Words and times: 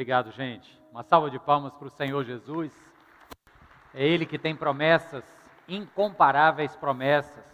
Obrigado, 0.00 0.30
gente. 0.30 0.80
Uma 0.90 1.02
salva 1.02 1.30
de 1.30 1.38
palmas 1.38 1.74
para 1.74 1.86
o 1.86 1.90
Senhor 1.90 2.24
Jesus. 2.24 2.72
É 3.92 4.02
Ele 4.02 4.24
que 4.24 4.38
tem 4.38 4.56
promessas, 4.56 5.22
incomparáveis 5.68 6.74
promessas. 6.74 7.44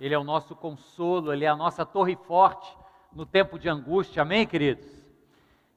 Ele 0.00 0.14
é 0.14 0.18
o 0.18 0.24
nosso 0.24 0.56
consolo, 0.56 1.30
Ele 1.30 1.44
é 1.44 1.48
a 1.48 1.54
nossa 1.54 1.84
torre 1.84 2.16
forte 2.16 2.74
no 3.12 3.26
tempo 3.26 3.58
de 3.58 3.68
angústia. 3.68 4.22
Amém, 4.22 4.46
queridos? 4.46 4.86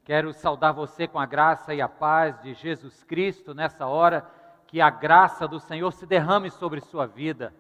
Quero 0.05 0.31
saudar 0.31 0.71
você 0.71 1.09
com 1.09 1.19
a 1.19 1.25
graça 1.25 1.73
e 1.73 1.81
a 1.81 1.89
paz 1.89 2.41
de 2.41 2.53
Jesus 2.53 3.03
Cristo 3.03 3.53
nessa 3.53 3.85
hora. 3.85 4.25
Que 4.67 4.79
a 4.79 4.89
graça 4.89 5.45
do 5.45 5.59
Senhor 5.59 5.91
se 5.91 6.05
derrame 6.05 6.49
sobre 6.49 6.79
sua 6.79 7.05
vida. 7.05 7.53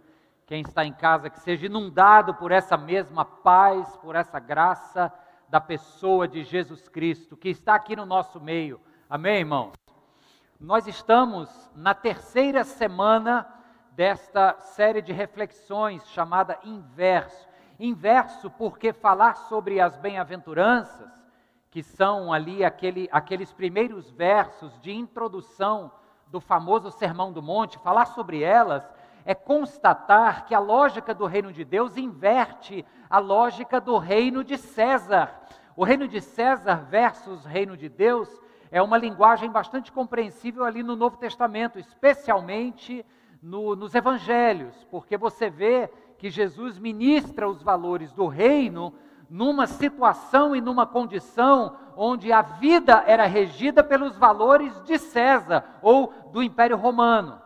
Quem 0.47 0.61
está 0.61 0.85
em 0.85 0.93
casa, 0.93 1.29
que 1.29 1.41
seja 1.41 1.65
inundado 1.65 2.33
por 2.35 2.49
essa 2.49 2.77
mesma 2.77 3.25
paz, 3.25 3.97
por 3.97 4.15
essa 4.15 4.39
graça 4.39 5.11
da 5.53 5.61
pessoa 5.61 6.27
de 6.27 6.43
Jesus 6.43 6.89
Cristo, 6.89 7.37
que 7.37 7.47
está 7.47 7.75
aqui 7.75 7.95
no 7.95 8.07
nosso 8.07 8.41
meio. 8.41 8.81
Amém, 9.07 9.41
irmãos? 9.41 9.73
Nós 10.59 10.87
estamos 10.87 11.47
na 11.75 11.93
terceira 11.93 12.63
semana 12.63 13.47
desta 13.91 14.59
série 14.59 14.99
de 14.99 15.13
reflexões 15.13 16.09
chamada 16.09 16.57
Inverso. 16.63 17.47
Inverso 17.79 18.49
porque 18.49 18.91
falar 18.91 19.35
sobre 19.35 19.79
as 19.79 19.95
bem-aventuranças, 19.95 21.07
que 21.69 21.83
são 21.83 22.33
ali 22.33 22.65
aquele, 22.65 23.07
aqueles 23.11 23.53
primeiros 23.53 24.09
versos 24.09 24.75
de 24.81 24.91
introdução 24.91 25.91
do 26.29 26.41
famoso 26.41 26.89
Sermão 26.89 27.31
do 27.31 27.43
Monte, 27.43 27.77
falar 27.77 28.05
sobre 28.05 28.41
elas 28.41 28.83
é 29.25 29.33
constatar 29.33 30.45
que 30.45 30.53
a 30.53 30.59
lógica 30.59 31.13
do 31.13 31.25
reino 31.25 31.51
de 31.51 31.63
Deus 31.63 31.97
inverte 31.97 32.85
a 33.09 33.19
lógica 33.19 33.79
do 33.79 33.97
reino 33.97 34.43
de 34.43 34.57
César. 34.57 35.42
O 35.75 35.83
reino 35.83 36.07
de 36.07 36.21
César 36.21 36.85
versus 36.89 37.45
reino 37.45 37.75
de 37.75 37.89
Deus 37.89 38.29
é 38.71 38.81
uma 38.81 38.97
linguagem 38.97 39.49
bastante 39.49 39.91
compreensível 39.91 40.63
ali 40.63 40.83
no 40.83 40.95
Novo 40.95 41.17
Testamento, 41.17 41.79
especialmente 41.79 43.05
no, 43.41 43.75
nos 43.75 43.95
evangelhos, 43.95 44.87
porque 44.89 45.17
você 45.17 45.49
vê 45.49 45.89
que 46.17 46.29
Jesus 46.29 46.77
ministra 46.77 47.49
os 47.49 47.61
valores 47.61 48.13
do 48.13 48.27
reino 48.27 48.93
numa 49.29 49.65
situação 49.65 50.55
e 50.55 50.61
numa 50.61 50.85
condição 50.85 51.75
onde 51.97 52.31
a 52.31 52.41
vida 52.41 53.03
era 53.07 53.25
regida 53.25 53.83
pelos 53.83 54.15
valores 54.15 54.79
de 54.83 54.97
César 54.99 55.63
ou 55.81 56.13
do 56.31 56.43
Império 56.43 56.77
Romano. 56.77 57.41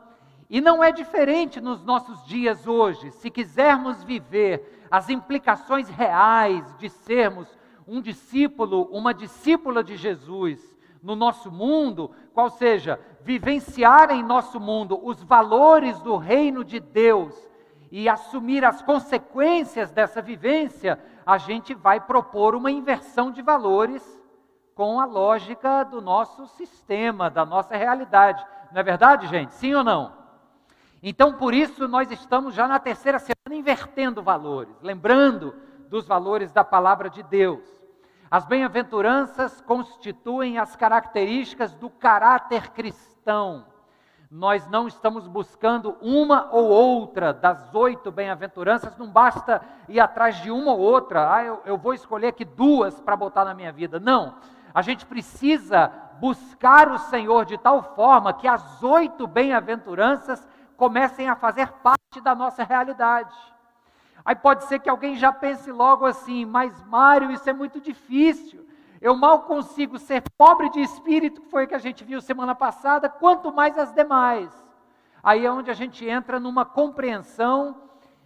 E 0.49 0.61
não 0.61 0.83
é 0.83 0.91
diferente 0.91 1.59
nos 1.59 1.83
nossos 1.83 2.25
dias 2.25 2.67
hoje. 2.67 3.11
Se 3.11 3.29
quisermos 3.29 4.03
viver 4.03 4.85
as 4.89 5.09
implicações 5.09 5.89
reais 5.89 6.63
de 6.77 6.89
sermos 6.89 7.47
um 7.87 8.01
discípulo, 8.01 8.83
uma 8.91 9.13
discípula 9.13 9.83
de 9.83 9.95
Jesus 9.95 10.75
no 11.01 11.15
nosso 11.15 11.51
mundo, 11.51 12.11
qual 12.33 12.49
seja, 12.49 12.99
vivenciar 13.21 14.11
em 14.11 14.21
nosso 14.21 14.59
mundo 14.59 14.99
os 15.01 15.23
valores 15.23 16.01
do 16.01 16.17
reino 16.17 16.63
de 16.63 16.79
Deus 16.79 17.33
e 17.89 18.09
assumir 18.09 18.65
as 18.65 18.81
consequências 18.81 19.91
dessa 19.91 20.21
vivência, 20.21 20.99
a 21.25 21.37
gente 21.37 21.73
vai 21.73 22.01
propor 22.01 22.55
uma 22.55 22.69
inversão 22.69 23.31
de 23.31 23.41
valores 23.41 24.03
com 24.75 24.99
a 24.99 25.05
lógica 25.05 25.83
do 25.83 26.01
nosso 26.01 26.45
sistema, 26.47 27.29
da 27.29 27.45
nossa 27.45 27.75
realidade. 27.75 28.45
Não 28.71 28.81
é 28.81 28.83
verdade, 28.83 29.27
gente? 29.27 29.53
Sim 29.53 29.73
ou 29.75 29.83
não? 29.83 30.13
Então, 31.01 31.33
por 31.33 31.53
isso, 31.53 31.87
nós 31.87 32.11
estamos 32.11 32.53
já 32.53 32.67
na 32.67 32.79
terceira 32.79 33.19
semana 33.19 33.55
invertendo 33.59 34.21
valores, 34.21 34.75
lembrando 34.81 35.55
dos 35.89 36.05
valores 36.05 36.51
da 36.51 36.63
palavra 36.63 37.09
de 37.09 37.23
Deus. 37.23 37.76
As 38.29 38.45
bem-aventuranças 38.45 39.61
constituem 39.61 40.57
as 40.57 40.75
características 40.75 41.73
do 41.73 41.89
caráter 41.89 42.71
cristão. 42.71 43.65
Nós 44.29 44.67
não 44.67 44.85
estamos 44.85 45.25
buscando 45.25 45.97
uma 46.01 46.49
ou 46.51 46.65
outra 46.67 47.33
das 47.33 47.73
oito 47.73 48.11
bem-aventuranças, 48.11 48.97
não 48.97 49.07
basta 49.07 49.61
ir 49.87 50.01
atrás 50.01 50.35
de 50.41 50.51
uma 50.51 50.73
ou 50.73 50.79
outra, 50.79 51.33
ah, 51.33 51.43
eu, 51.43 51.61
eu 51.65 51.77
vou 51.77 51.93
escolher 51.93 52.27
aqui 52.27 52.43
duas 52.43 52.99
para 52.99 53.15
botar 53.15 53.45
na 53.45 53.53
minha 53.53 53.71
vida. 53.71 53.97
Não, 53.97 54.35
a 54.73 54.81
gente 54.81 55.05
precisa 55.05 55.89
buscar 56.19 56.91
o 56.91 56.97
Senhor 56.97 57.45
de 57.45 57.57
tal 57.57 57.81
forma 57.95 58.33
que 58.33 58.47
as 58.47 58.83
oito 58.83 59.25
bem-aventuranças 59.25 60.45
comecem 60.75 61.29
a 61.29 61.35
fazer 61.35 61.71
parte 61.81 62.19
da 62.21 62.35
nossa 62.35 62.65
realidade. 62.65 63.35
Aí 64.27 64.35
pode 64.35 64.65
ser 64.65 64.79
que 64.79 64.89
alguém 64.89 65.15
já 65.15 65.31
pense 65.31 65.71
logo 65.71 66.05
assim, 66.05 66.43
mas 66.43 66.83
Mário, 66.83 67.31
isso 67.31 67.49
é 67.49 67.53
muito 67.53 67.79
difícil. 67.79 68.67
Eu 68.99 69.15
mal 69.15 69.43
consigo 69.43 69.97
ser 69.97 70.21
pobre 70.37 70.69
de 70.69 70.81
espírito, 70.81 71.39
que 71.39 71.49
foi 71.49 71.63
o 71.63 71.67
que 71.69 71.73
a 71.73 71.79
gente 71.79 72.03
viu 72.03 72.19
semana 72.19 72.53
passada, 72.53 73.07
quanto 73.07 73.53
mais 73.53 73.77
as 73.77 73.93
demais. 73.93 74.51
Aí 75.23 75.45
é 75.45 75.49
onde 75.49 75.71
a 75.71 75.73
gente 75.73 76.05
entra 76.05 76.41
numa 76.41 76.65
compreensão 76.65 77.77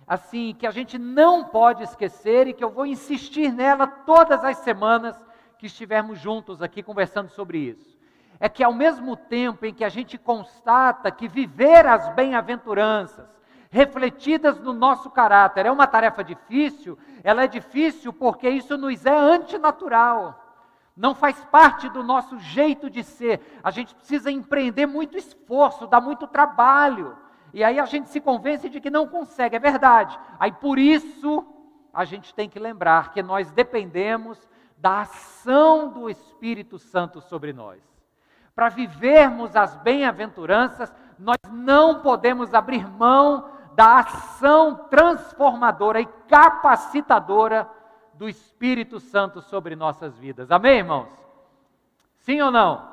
assim 0.07 0.55
que 0.57 0.65
a 0.65 0.71
gente 0.71 0.97
não 0.97 1.43
pode 1.43 1.83
esquecer 1.83 2.47
e 2.47 2.53
que 2.53 2.63
eu 2.63 2.71
vou 2.71 2.87
insistir 2.87 3.53
nela 3.53 3.85
todas 3.85 4.43
as 4.43 4.57
semanas 4.57 5.15
que 5.59 5.67
estivermos 5.67 6.17
juntos 6.17 6.63
aqui 6.63 6.81
conversando 6.81 7.29
sobre 7.29 7.59
isso 7.59 7.91
é 8.39 8.49
que 8.49 8.63
ao 8.63 8.73
mesmo 8.73 9.15
tempo 9.15 9.67
em 9.67 9.73
que 9.73 9.83
a 9.83 9.89
gente 9.89 10.17
constata 10.17 11.11
que 11.11 11.27
viver 11.27 11.85
as 11.85 12.09
bem-aventuranças, 12.15 13.29
refletidas 13.71 14.59
no 14.59 14.73
nosso 14.73 15.09
caráter, 15.09 15.65
é 15.65 15.71
uma 15.71 15.87
tarefa 15.87 16.23
difícil, 16.23 16.99
ela 17.23 17.43
é 17.43 17.47
difícil 17.47 18.11
porque 18.11 18.49
isso 18.49 18.77
nos 18.77 19.05
é 19.05 19.15
antinatural. 19.15 20.37
Não 20.95 21.15
faz 21.15 21.41
parte 21.45 21.87
do 21.89 22.03
nosso 22.03 22.37
jeito 22.37 22.89
de 22.89 23.01
ser. 23.01 23.59
A 23.63 23.71
gente 23.71 23.95
precisa 23.95 24.29
empreender 24.29 24.85
muito 24.85 25.17
esforço, 25.17 25.87
dar 25.87 26.01
muito 26.01 26.27
trabalho. 26.27 27.17
E 27.53 27.63
aí 27.63 27.79
a 27.79 27.85
gente 27.85 28.09
se 28.09 28.19
convence 28.19 28.69
de 28.69 28.81
que 28.81 28.89
não 28.89 29.07
consegue, 29.07 29.55
é 29.55 29.59
verdade. 29.59 30.19
Aí 30.37 30.51
por 30.51 30.77
isso 30.77 31.45
a 31.93 32.03
gente 32.03 32.35
tem 32.35 32.49
que 32.49 32.59
lembrar 32.59 33.11
que 33.13 33.23
nós 33.23 33.51
dependemos 33.51 34.49
da 34.77 35.01
ação 35.01 35.89
do 35.89 36.09
Espírito 36.09 36.77
Santo 36.77 37.21
sobre 37.21 37.53
nós. 37.53 37.81
Para 38.53 38.67
vivermos 38.67 39.55
as 39.55 39.77
bem-aventuranças, 39.77 40.93
nós 41.17 41.37
não 41.49 42.01
podemos 42.01 42.53
abrir 42.53 42.85
mão 42.85 43.49
da 43.81 43.97
ação 43.97 44.75
transformadora 44.91 45.99
e 45.99 46.05
capacitadora 46.29 47.67
do 48.13 48.29
Espírito 48.29 48.99
Santo 48.99 49.41
sobre 49.41 49.75
nossas 49.75 50.15
vidas. 50.19 50.51
Amém, 50.51 50.77
irmãos? 50.77 51.09
Sim 52.19 52.41
ou 52.41 52.51
não? 52.51 52.87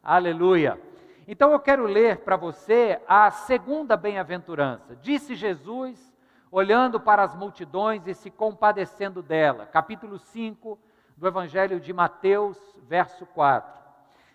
Aleluia. 0.00 0.80
Então 1.26 1.50
eu 1.50 1.58
quero 1.58 1.86
ler 1.86 2.18
para 2.18 2.36
você 2.36 3.00
a 3.08 3.32
segunda 3.32 3.96
bem-aventurança. 3.96 4.94
Disse 5.02 5.34
Jesus, 5.34 6.14
olhando 6.52 7.00
para 7.00 7.24
as 7.24 7.34
multidões 7.34 8.06
e 8.06 8.14
se 8.14 8.30
compadecendo 8.30 9.24
dela. 9.24 9.66
Capítulo 9.66 10.20
5 10.20 10.78
do 11.16 11.26
Evangelho 11.26 11.80
de 11.80 11.92
Mateus, 11.92 12.56
verso 12.84 13.26
4. 13.26 13.68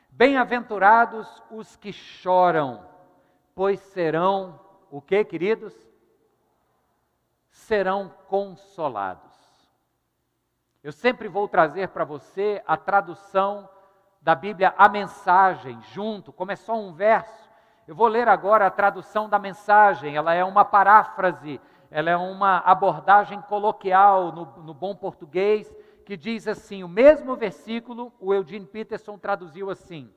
Bem-aventurados 0.10 1.42
os 1.50 1.78
que 1.78 1.94
choram, 1.94 2.84
pois 3.56 3.80
serão 3.80 4.67
o 4.90 5.02
que, 5.02 5.24
queridos? 5.24 5.74
Serão 7.50 8.12
consolados. 8.28 9.36
Eu 10.84 10.92
sempre 10.92 11.28
vou 11.28 11.48
trazer 11.48 11.90
para 11.90 12.06
você 12.06 12.62
a 12.66 12.78
tradução 12.78 13.70
da 14.22 14.36
Bíblia, 14.36 14.74
a 14.78 14.88
mensagem, 14.88 15.80
junto, 15.94 16.32
como 16.32 16.52
é 16.52 16.56
só 16.56 16.76
um 16.78 16.94
verso. 16.94 17.50
Eu 17.88 17.96
vou 17.96 18.08
ler 18.08 18.28
agora 18.28 18.68
a 18.68 18.72
tradução 18.72 19.30
da 19.30 19.40
mensagem, 19.40 20.16
ela 20.16 20.34
é 20.34 20.44
uma 20.44 20.66
paráfrase, 20.66 21.60
ela 21.90 22.10
é 22.10 22.18
uma 22.18 22.58
abordagem 22.60 23.42
coloquial 23.44 24.32
no, 24.32 24.46
no 24.64 24.74
bom 24.74 24.96
português, 24.96 25.74
que 26.06 26.18
diz 26.18 26.48
assim: 26.48 26.84
o 26.84 26.88
mesmo 26.88 27.36
versículo, 27.36 28.14
o 28.20 28.34
Eugene 28.34 28.66
Peterson 28.66 29.18
traduziu 29.18 29.70
assim: 29.70 30.14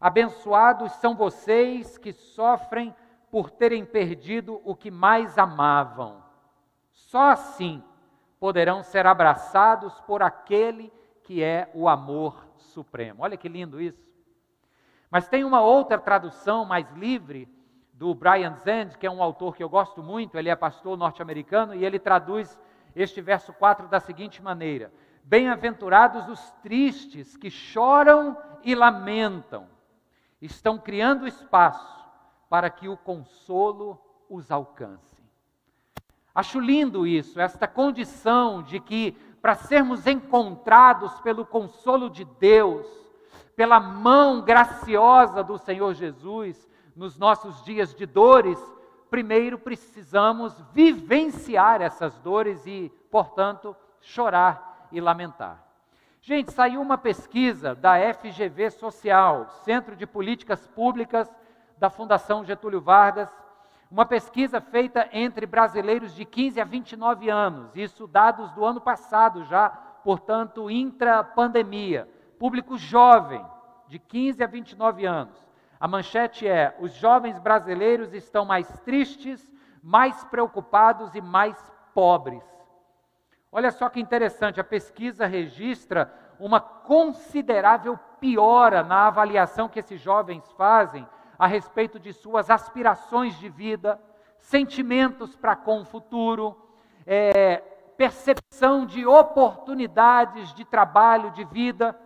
Abençoados 0.00 0.92
são 0.92 1.14
vocês 1.14 1.96
que 1.96 2.12
sofrem 2.12 2.94
por 3.34 3.50
terem 3.50 3.84
perdido 3.84 4.60
o 4.64 4.76
que 4.76 4.92
mais 4.92 5.36
amavam. 5.38 6.22
Só 6.92 7.30
assim 7.30 7.82
poderão 8.38 8.80
ser 8.80 9.08
abraçados 9.08 9.92
por 10.02 10.22
aquele 10.22 10.92
que 11.24 11.42
é 11.42 11.68
o 11.74 11.88
amor 11.88 12.46
supremo. 12.58 13.24
Olha 13.24 13.36
que 13.36 13.48
lindo 13.48 13.80
isso. 13.80 14.08
Mas 15.10 15.26
tem 15.26 15.42
uma 15.42 15.60
outra 15.60 15.98
tradução 15.98 16.64
mais 16.64 16.88
livre 16.92 17.48
do 17.92 18.14
Brian 18.14 18.54
Zand, 18.54 18.90
que 19.00 19.06
é 19.08 19.10
um 19.10 19.20
autor 19.20 19.56
que 19.56 19.64
eu 19.64 19.68
gosto 19.68 20.00
muito, 20.00 20.38
ele 20.38 20.48
é 20.48 20.54
pastor 20.54 20.96
norte-americano, 20.96 21.74
e 21.74 21.84
ele 21.84 21.98
traduz 21.98 22.56
este 22.94 23.20
verso 23.20 23.52
4 23.52 23.88
da 23.88 23.98
seguinte 23.98 24.40
maneira: 24.40 24.92
Bem-aventurados 25.24 26.28
os 26.28 26.52
tristes 26.62 27.36
que 27.36 27.50
choram 27.50 28.38
e 28.62 28.76
lamentam, 28.76 29.66
estão 30.40 30.78
criando 30.78 31.26
espaço 31.26 32.03
para 32.48 32.70
que 32.70 32.88
o 32.88 32.96
consolo 32.96 34.00
os 34.28 34.50
alcance. 34.50 35.22
Acho 36.34 36.58
lindo 36.58 37.06
isso, 37.06 37.40
esta 37.40 37.68
condição 37.68 38.62
de 38.62 38.80
que, 38.80 39.12
para 39.40 39.54
sermos 39.54 40.06
encontrados 40.06 41.20
pelo 41.20 41.46
consolo 41.46 42.10
de 42.10 42.24
Deus, 42.24 42.86
pela 43.54 43.78
mão 43.78 44.42
graciosa 44.42 45.44
do 45.44 45.56
Senhor 45.58 45.94
Jesus 45.94 46.68
nos 46.96 47.16
nossos 47.16 47.62
dias 47.64 47.94
de 47.94 48.04
dores, 48.04 48.58
primeiro 49.10 49.58
precisamos 49.58 50.60
vivenciar 50.72 51.80
essas 51.80 52.18
dores 52.18 52.66
e, 52.66 52.92
portanto, 53.10 53.76
chorar 54.00 54.88
e 54.90 55.00
lamentar. 55.00 55.64
Gente, 56.20 56.52
saiu 56.52 56.80
uma 56.80 56.98
pesquisa 56.98 57.74
da 57.74 57.94
FGV 58.14 58.70
Social, 58.70 59.46
Centro 59.62 59.94
de 59.94 60.06
Políticas 60.06 60.66
Públicas 60.66 61.30
da 61.78 61.90
Fundação 61.90 62.44
Getúlio 62.44 62.80
Vargas, 62.80 63.30
uma 63.90 64.06
pesquisa 64.06 64.60
feita 64.60 65.08
entre 65.12 65.46
brasileiros 65.46 66.14
de 66.14 66.24
15 66.24 66.60
a 66.60 66.64
29 66.64 67.30
anos, 67.30 67.76
isso 67.76 68.06
dados 68.06 68.50
do 68.52 68.64
ano 68.64 68.80
passado 68.80 69.44
já, 69.44 69.68
portanto, 69.68 70.70
intra-pandemia, 70.70 72.08
público 72.38 72.76
jovem, 72.76 73.44
de 73.86 73.98
15 73.98 74.42
a 74.42 74.46
29 74.46 75.06
anos. 75.06 75.44
A 75.78 75.86
manchete 75.86 76.48
é: 76.48 76.76
os 76.80 76.92
jovens 76.94 77.38
brasileiros 77.38 78.12
estão 78.14 78.44
mais 78.44 78.68
tristes, 78.80 79.52
mais 79.82 80.24
preocupados 80.24 81.14
e 81.14 81.20
mais 81.20 81.56
pobres. 81.94 82.42
Olha 83.52 83.70
só 83.70 83.88
que 83.88 84.00
interessante, 84.00 84.58
a 84.58 84.64
pesquisa 84.64 85.26
registra 85.26 86.12
uma 86.40 86.58
considerável 86.58 87.96
piora 88.18 88.82
na 88.82 89.06
avaliação 89.06 89.68
que 89.68 89.78
esses 89.78 90.00
jovens 90.00 90.50
fazem 90.52 91.06
a 91.38 91.46
respeito 91.46 91.98
de 91.98 92.12
suas 92.12 92.50
aspirações 92.50 93.38
de 93.38 93.48
vida, 93.48 94.00
sentimentos 94.38 95.34
para 95.36 95.56
com 95.56 95.80
o 95.80 95.84
futuro, 95.84 96.56
é, 97.06 97.62
percepção 97.96 98.84
de 98.84 99.06
oportunidades 99.06 100.52
de 100.54 100.64
trabalho, 100.64 101.30
de 101.30 101.44
vida. 101.44 101.98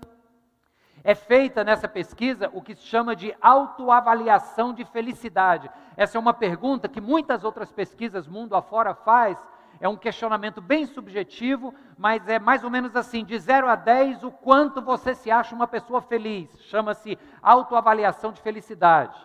É 1.04 1.14
feita 1.14 1.64
nessa 1.64 1.88
pesquisa 1.88 2.50
o 2.52 2.60
que 2.60 2.75
se 2.75 2.82
chama 2.82 3.14
de 3.14 3.34
autoavaliação 3.40 4.72
de 4.75 4.84
felicidade. 4.84 5.70
Essa 5.96 6.19
é 6.19 6.20
uma 6.20 6.34
pergunta 6.34 6.88
que 6.88 7.00
muitas 7.00 7.44
outras 7.44 7.72
pesquisas 7.72 8.26
mundo 8.26 8.54
afora 8.54 8.94
faz. 8.94 9.38
É 9.80 9.88
um 9.88 9.96
questionamento 9.96 10.60
bem 10.60 10.86
subjetivo, 10.86 11.72
mas 11.96 12.26
é 12.28 12.38
mais 12.38 12.64
ou 12.64 12.70
menos 12.70 12.96
assim: 12.96 13.25
de 13.25 13.38
0 13.38 13.69
a 13.69 13.76
10, 13.76 14.25
o 14.25 14.30
quanto 14.30 14.82
você 14.82 15.14
se 15.14 15.30
acha 15.30 15.54
uma 15.54 15.69
pessoa 15.69 16.00
feliz. 16.02 16.50
Chama-se 16.64 17.19
autoavaliação 17.40 18.32
de 18.32 18.40
felicidade. 18.40 19.16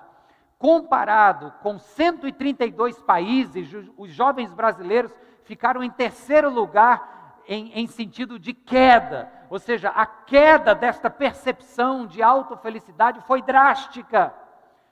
Comparado 0.60 1.52
com 1.62 1.78
132 1.78 3.02
países, 3.02 3.70
os 3.98 4.12
jovens 4.12 4.54
brasileiros 4.54 5.12
ficaram 5.44 5.84
em 5.84 5.90
terceiro 5.90 6.50
lugar 6.50 7.42
em, 7.48 7.72
em 7.74 7.88
sentido 7.88 8.40
de 8.40 8.54
queda. 8.54 9.32
Ou 9.50 9.60
seja, 9.60 9.90
a 9.90 10.06
queda 10.06 10.74
desta 10.74 11.10
percepção 11.10 12.06
de 12.06 12.22
autofelicidade 12.22 13.20
foi 13.22 13.42
drástica. 13.42 14.34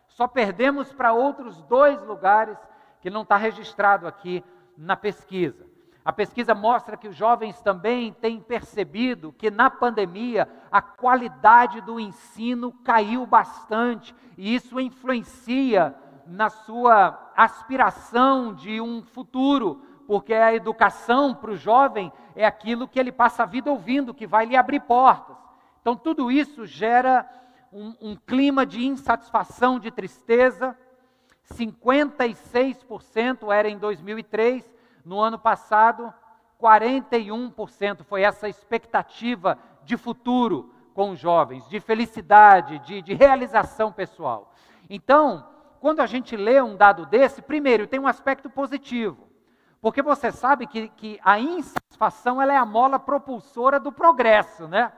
Só 0.08 0.28
perdemos 0.28 0.92
para 0.92 1.14
outros 1.14 1.62
dois 1.64 2.02
lugares 2.04 2.58
que 3.00 3.10
não 3.10 3.22
está 3.22 3.38
registrado 3.38 4.08
aqui 4.08 4.44
na 4.82 4.96
pesquisa. 4.96 5.66
A 6.04 6.12
pesquisa 6.12 6.56
mostra 6.56 6.98
que 6.98 7.08
os 7.08 7.16
jovens 7.16 7.62
também 7.62 8.12
têm 8.14 8.40
percebido 8.40 9.32
que 9.32 9.52
na 9.52 9.70
pandemia 9.70 10.50
a 10.72 10.82
qualidade 10.82 11.80
do 11.82 12.00
ensino 12.00 12.72
caiu 12.84 13.26
bastante 13.26 14.16
e 14.36 14.56
isso 14.56 14.80
influencia 14.80 15.96
na 16.26 16.50
sua 16.50 17.32
aspiração 17.38 18.54
de 18.54 18.82
um 18.82 19.04
futuro, 19.04 19.84
porque 20.08 20.34
a 20.34 20.54
educação 20.54 21.36
para 21.36 21.52
o 21.52 21.56
jovem 21.56 22.12
é 22.36 22.46
aquilo 22.46 22.88
que 22.88 23.00
ele 23.00 23.12
passa 23.12 23.44
a 23.44 23.46
vida 23.46 23.70
ouvindo, 23.70 24.14
que 24.14 24.26
vai 24.26 24.46
lhe 24.46 24.58
abrir 24.58 24.80
portas. 24.80 25.38
Então, 25.82 25.96
tudo 25.96 26.32
isso 26.32 26.66
gera 26.66 27.30
um, 27.72 27.94
um 28.02 28.16
clima 28.16 28.66
de 28.66 28.86
insatisfação, 28.86 29.80
de 29.80 29.92
tristeza. 29.92 30.76
56% 31.54 33.54
era 33.54 33.70
em 33.70 33.78
2003, 33.78 34.70
no 35.04 35.20
ano 35.20 35.40
passado, 35.40 36.14
41% 36.60 38.04
foi 38.04 38.22
essa 38.22 38.48
expectativa 38.48 39.58
de 39.84 39.98
futuro 39.98 40.72
com 40.94 41.12
os 41.12 41.20
jovens, 41.20 41.68
de 41.68 41.80
felicidade, 41.80 42.80
de, 42.80 43.02
de 43.02 43.14
realização 43.14 43.92
pessoal. 43.92 44.54
Então, 44.90 45.48
quando 45.80 46.00
a 46.00 46.06
gente 46.06 46.38
lê 46.38 46.62
um 46.62 46.76
dado 46.76 47.06
desse, 47.06 47.42
primeiro, 47.42 47.88
tem 47.88 48.00
um 48.00 48.08
aspecto 48.08 48.50
positivo. 48.50 49.32
Porque 49.82 50.02
você 50.02 50.32
sabe 50.32 50.68
que, 50.68 50.90
que 50.90 51.20
a 51.24 51.40
insatisfação 51.40 52.40
ela 52.40 52.54
é 52.54 52.58
a 52.58 52.66
mola 52.66 53.00
propulsora 53.00 53.80
do 53.80 53.92
progresso, 53.92 54.68
né? 54.68 54.92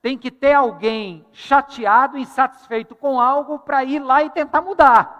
Tem 0.00 0.16
que 0.16 0.30
ter 0.30 0.52
alguém 0.52 1.26
chateado, 1.32 2.16
insatisfeito 2.16 2.94
com 2.94 3.20
algo 3.20 3.58
para 3.58 3.82
ir 3.82 3.98
lá 3.98 4.22
e 4.22 4.30
tentar 4.30 4.62
mudar. 4.62 5.19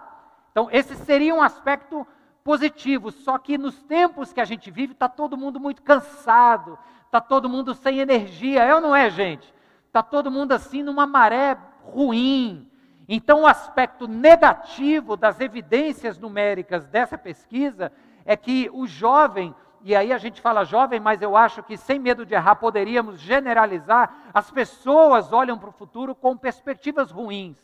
Então, 0.50 0.68
esse 0.70 0.94
seria 0.96 1.34
um 1.34 1.42
aspecto 1.42 2.06
positivo. 2.42 3.10
Só 3.10 3.38
que 3.38 3.56
nos 3.56 3.80
tempos 3.82 4.32
que 4.32 4.40
a 4.40 4.44
gente 4.44 4.70
vive, 4.70 4.92
está 4.92 5.08
todo 5.08 5.36
mundo 5.36 5.60
muito 5.60 5.82
cansado, 5.82 6.78
está 7.06 7.20
todo 7.20 7.48
mundo 7.48 7.74
sem 7.74 8.00
energia. 8.00 8.62
É 8.62 8.74
ou 8.74 8.80
não 8.80 8.94
é, 8.94 9.10
gente? 9.10 9.52
Está 9.86 10.02
todo 10.02 10.30
mundo 10.30 10.52
assim 10.52 10.82
numa 10.82 11.06
maré 11.06 11.56
ruim. 11.82 12.68
Então, 13.08 13.42
o 13.42 13.46
aspecto 13.46 14.06
negativo 14.06 15.16
das 15.16 15.40
evidências 15.40 16.18
numéricas 16.18 16.86
dessa 16.86 17.18
pesquisa 17.18 17.90
é 18.24 18.36
que 18.36 18.70
o 18.72 18.86
jovem, 18.86 19.52
e 19.82 19.96
aí 19.96 20.12
a 20.12 20.18
gente 20.18 20.40
fala 20.40 20.64
jovem, 20.64 21.00
mas 21.00 21.20
eu 21.20 21.36
acho 21.36 21.60
que 21.62 21.76
sem 21.76 21.98
medo 21.98 22.24
de 22.24 22.34
errar 22.34 22.54
poderíamos 22.54 23.20
generalizar, 23.20 24.30
as 24.32 24.50
pessoas 24.52 25.32
olham 25.32 25.58
para 25.58 25.70
o 25.70 25.72
futuro 25.72 26.14
com 26.14 26.36
perspectivas 26.36 27.10
ruins, 27.10 27.58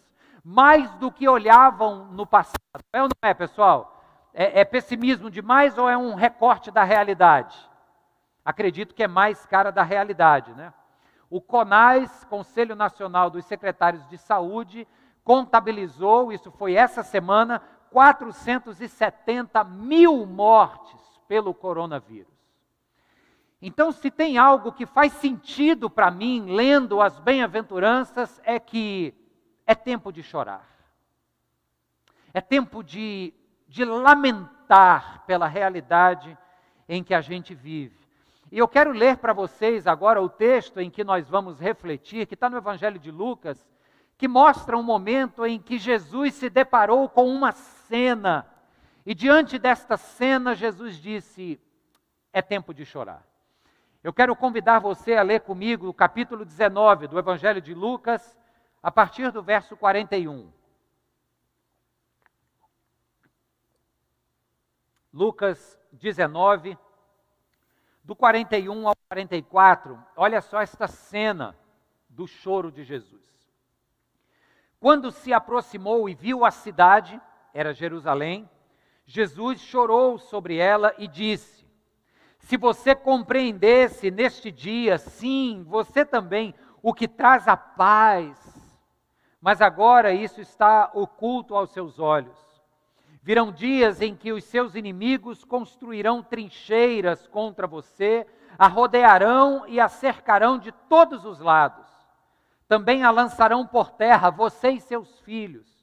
mais 0.48 0.88
do 0.94 1.10
que 1.10 1.28
olhavam 1.28 2.04
no 2.12 2.24
passado. 2.24 2.56
É 2.92 3.02
ou 3.02 3.08
não 3.08 3.28
é, 3.28 3.34
pessoal? 3.34 4.00
É, 4.32 4.60
é 4.60 4.64
pessimismo 4.64 5.28
demais 5.28 5.76
ou 5.76 5.90
é 5.90 5.96
um 5.96 6.14
recorte 6.14 6.70
da 6.70 6.84
realidade? 6.84 7.58
Acredito 8.44 8.94
que 8.94 9.02
é 9.02 9.08
mais 9.08 9.44
cara 9.44 9.72
da 9.72 9.82
realidade, 9.82 10.54
né? 10.54 10.72
O 11.28 11.40
CONAS, 11.40 12.22
Conselho 12.30 12.76
Nacional 12.76 13.28
dos 13.28 13.44
Secretários 13.44 14.08
de 14.08 14.16
Saúde, 14.18 14.86
contabilizou, 15.24 16.30
isso 16.30 16.52
foi 16.52 16.74
essa 16.74 17.02
semana, 17.02 17.60
470 17.90 19.64
mil 19.64 20.24
mortes 20.26 21.20
pelo 21.26 21.52
coronavírus. 21.52 22.32
Então, 23.60 23.90
se 23.90 24.12
tem 24.12 24.38
algo 24.38 24.70
que 24.70 24.86
faz 24.86 25.12
sentido 25.14 25.90
para 25.90 26.08
mim, 26.08 26.54
lendo 26.54 27.02
as 27.02 27.18
bem-aventuranças, 27.18 28.40
é 28.44 28.60
que 28.60 29.12
é 29.66 29.74
tempo 29.74 30.12
de 30.12 30.22
chorar. 30.22 30.66
É 32.32 32.40
tempo 32.40 32.82
de, 32.82 33.34
de 33.66 33.84
lamentar 33.84 35.24
pela 35.26 35.46
realidade 35.46 36.36
em 36.88 37.02
que 37.02 37.14
a 37.14 37.20
gente 37.20 37.54
vive. 37.54 37.96
E 38.52 38.58
eu 38.58 38.68
quero 38.68 38.92
ler 38.92 39.16
para 39.16 39.32
vocês 39.32 39.86
agora 39.86 40.22
o 40.22 40.28
texto 40.28 40.80
em 40.80 40.88
que 40.88 41.02
nós 41.02 41.28
vamos 41.28 41.58
refletir, 41.58 42.26
que 42.26 42.34
está 42.34 42.48
no 42.48 42.56
Evangelho 42.56 42.98
de 42.98 43.10
Lucas, 43.10 43.66
que 44.16 44.28
mostra 44.28 44.76
um 44.76 44.82
momento 44.82 45.44
em 45.44 45.58
que 45.58 45.78
Jesus 45.78 46.34
se 46.34 46.48
deparou 46.48 47.08
com 47.08 47.28
uma 47.28 47.52
cena. 47.52 48.46
E 49.04 49.14
diante 49.14 49.58
desta 49.58 49.96
cena, 49.96 50.54
Jesus 50.54 50.96
disse: 50.96 51.60
É 52.32 52.40
tempo 52.40 52.72
de 52.72 52.84
chorar. 52.84 53.26
Eu 54.02 54.12
quero 54.12 54.36
convidar 54.36 54.78
você 54.78 55.14
a 55.14 55.22
ler 55.22 55.40
comigo 55.40 55.88
o 55.88 55.94
capítulo 55.94 56.44
19 56.44 57.08
do 57.08 57.18
Evangelho 57.18 57.60
de 57.60 57.74
Lucas, 57.74 58.36
a 58.86 58.90
partir 58.92 59.32
do 59.32 59.42
verso 59.42 59.76
41. 59.76 60.48
Lucas 65.12 65.76
19, 65.90 66.78
do 68.04 68.14
41 68.14 68.86
ao 68.86 68.94
44, 69.08 70.00
olha 70.16 70.40
só 70.40 70.60
esta 70.60 70.86
cena 70.86 71.58
do 72.08 72.28
choro 72.28 72.70
de 72.70 72.84
Jesus. 72.84 73.24
Quando 74.78 75.10
se 75.10 75.32
aproximou 75.32 76.08
e 76.08 76.14
viu 76.14 76.44
a 76.44 76.52
cidade, 76.52 77.20
era 77.52 77.74
Jerusalém, 77.74 78.48
Jesus 79.04 79.60
chorou 79.62 80.16
sobre 80.16 80.58
ela 80.58 80.94
e 80.96 81.08
disse: 81.08 81.66
Se 82.38 82.56
você 82.56 82.94
compreendesse 82.94 84.12
neste 84.12 84.52
dia, 84.52 84.96
sim, 84.96 85.64
você 85.66 86.04
também, 86.04 86.54
o 86.80 86.94
que 86.94 87.08
traz 87.08 87.48
a 87.48 87.56
paz, 87.56 88.45
mas 89.40 89.60
agora 89.60 90.12
isso 90.12 90.40
está 90.40 90.90
oculto 90.94 91.54
aos 91.54 91.70
seus 91.70 91.98
olhos. 91.98 92.36
Virão 93.22 93.50
dias 93.50 94.00
em 94.00 94.14
que 94.14 94.32
os 94.32 94.44
seus 94.44 94.74
inimigos 94.74 95.44
construirão 95.44 96.22
trincheiras 96.22 97.26
contra 97.26 97.66
você, 97.66 98.26
a 98.58 98.68
rodearão 98.68 99.66
e 99.66 99.80
a 99.80 99.88
cercarão 99.88 100.58
de 100.58 100.72
todos 100.72 101.24
os 101.24 101.40
lados. 101.40 101.86
Também 102.68 103.02
a 103.02 103.10
lançarão 103.10 103.66
por 103.66 103.90
terra, 103.90 104.30
você 104.30 104.70
e 104.70 104.80
seus 104.80 105.20
filhos 105.20 105.76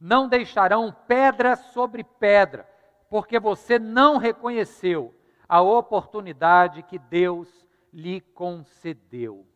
não 0.00 0.26
deixarão 0.26 0.96
pedra 1.06 1.54
sobre 1.54 2.02
pedra, 2.02 2.66
porque 3.10 3.38
você 3.38 3.78
não 3.78 4.16
reconheceu 4.16 5.14
a 5.46 5.60
oportunidade 5.60 6.82
que 6.82 6.98
Deus 6.98 7.48
lhe 7.92 8.20
concedeu. 8.20 9.46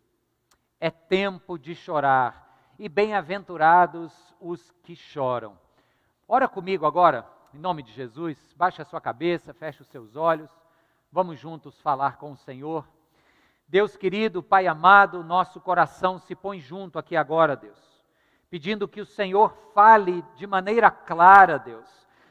É 0.78 0.90
tempo 0.90 1.56
de 1.56 1.74
chorar 1.74 2.43
e 2.78 2.88
bem-aventurados 2.88 4.12
os 4.40 4.70
que 4.82 4.96
choram. 4.96 5.58
Ora 6.26 6.48
comigo 6.48 6.86
agora, 6.86 7.26
em 7.52 7.58
nome 7.58 7.82
de 7.82 7.92
Jesus, 7.92 8.36
baixe 8.56 8.82
a 8.82 8.84
sua 8.84 9.00
cabeça, 9.00 9.54
feche 9.54 9.82
os 9.82 9.88
seus 9.88 10.16
olhos, 10.16 10.50
vamos 11.12 11.38
juntos 11.38 11.80
falar 11.80 12.16
com 12.16 12.32
o 12.32 12.36
Senhor. 12.36 12.86
Deus 13.68 13.96
querido, 13.96 14.42
Pai 14.42 14.66
amado, 14.66 15.22
nosso 15.22 15.60
coração 15.60 16.18
se 16.18 16.34
põe 16.34 16.58
junto 16.58 16.98
aqui 16.98 17.16
agora, 17.16 17.56
Deus, 17.56 17.78
pedindo 18.50 18.88
que 18.88 19.00
o 19.00 19.06
Senhor 19.06 19.56
fale 19.72 20.24
de 20.36 20.46
maneira 20.46 20.90
clara, 20.90 21.58
Deus, 21.58 21.88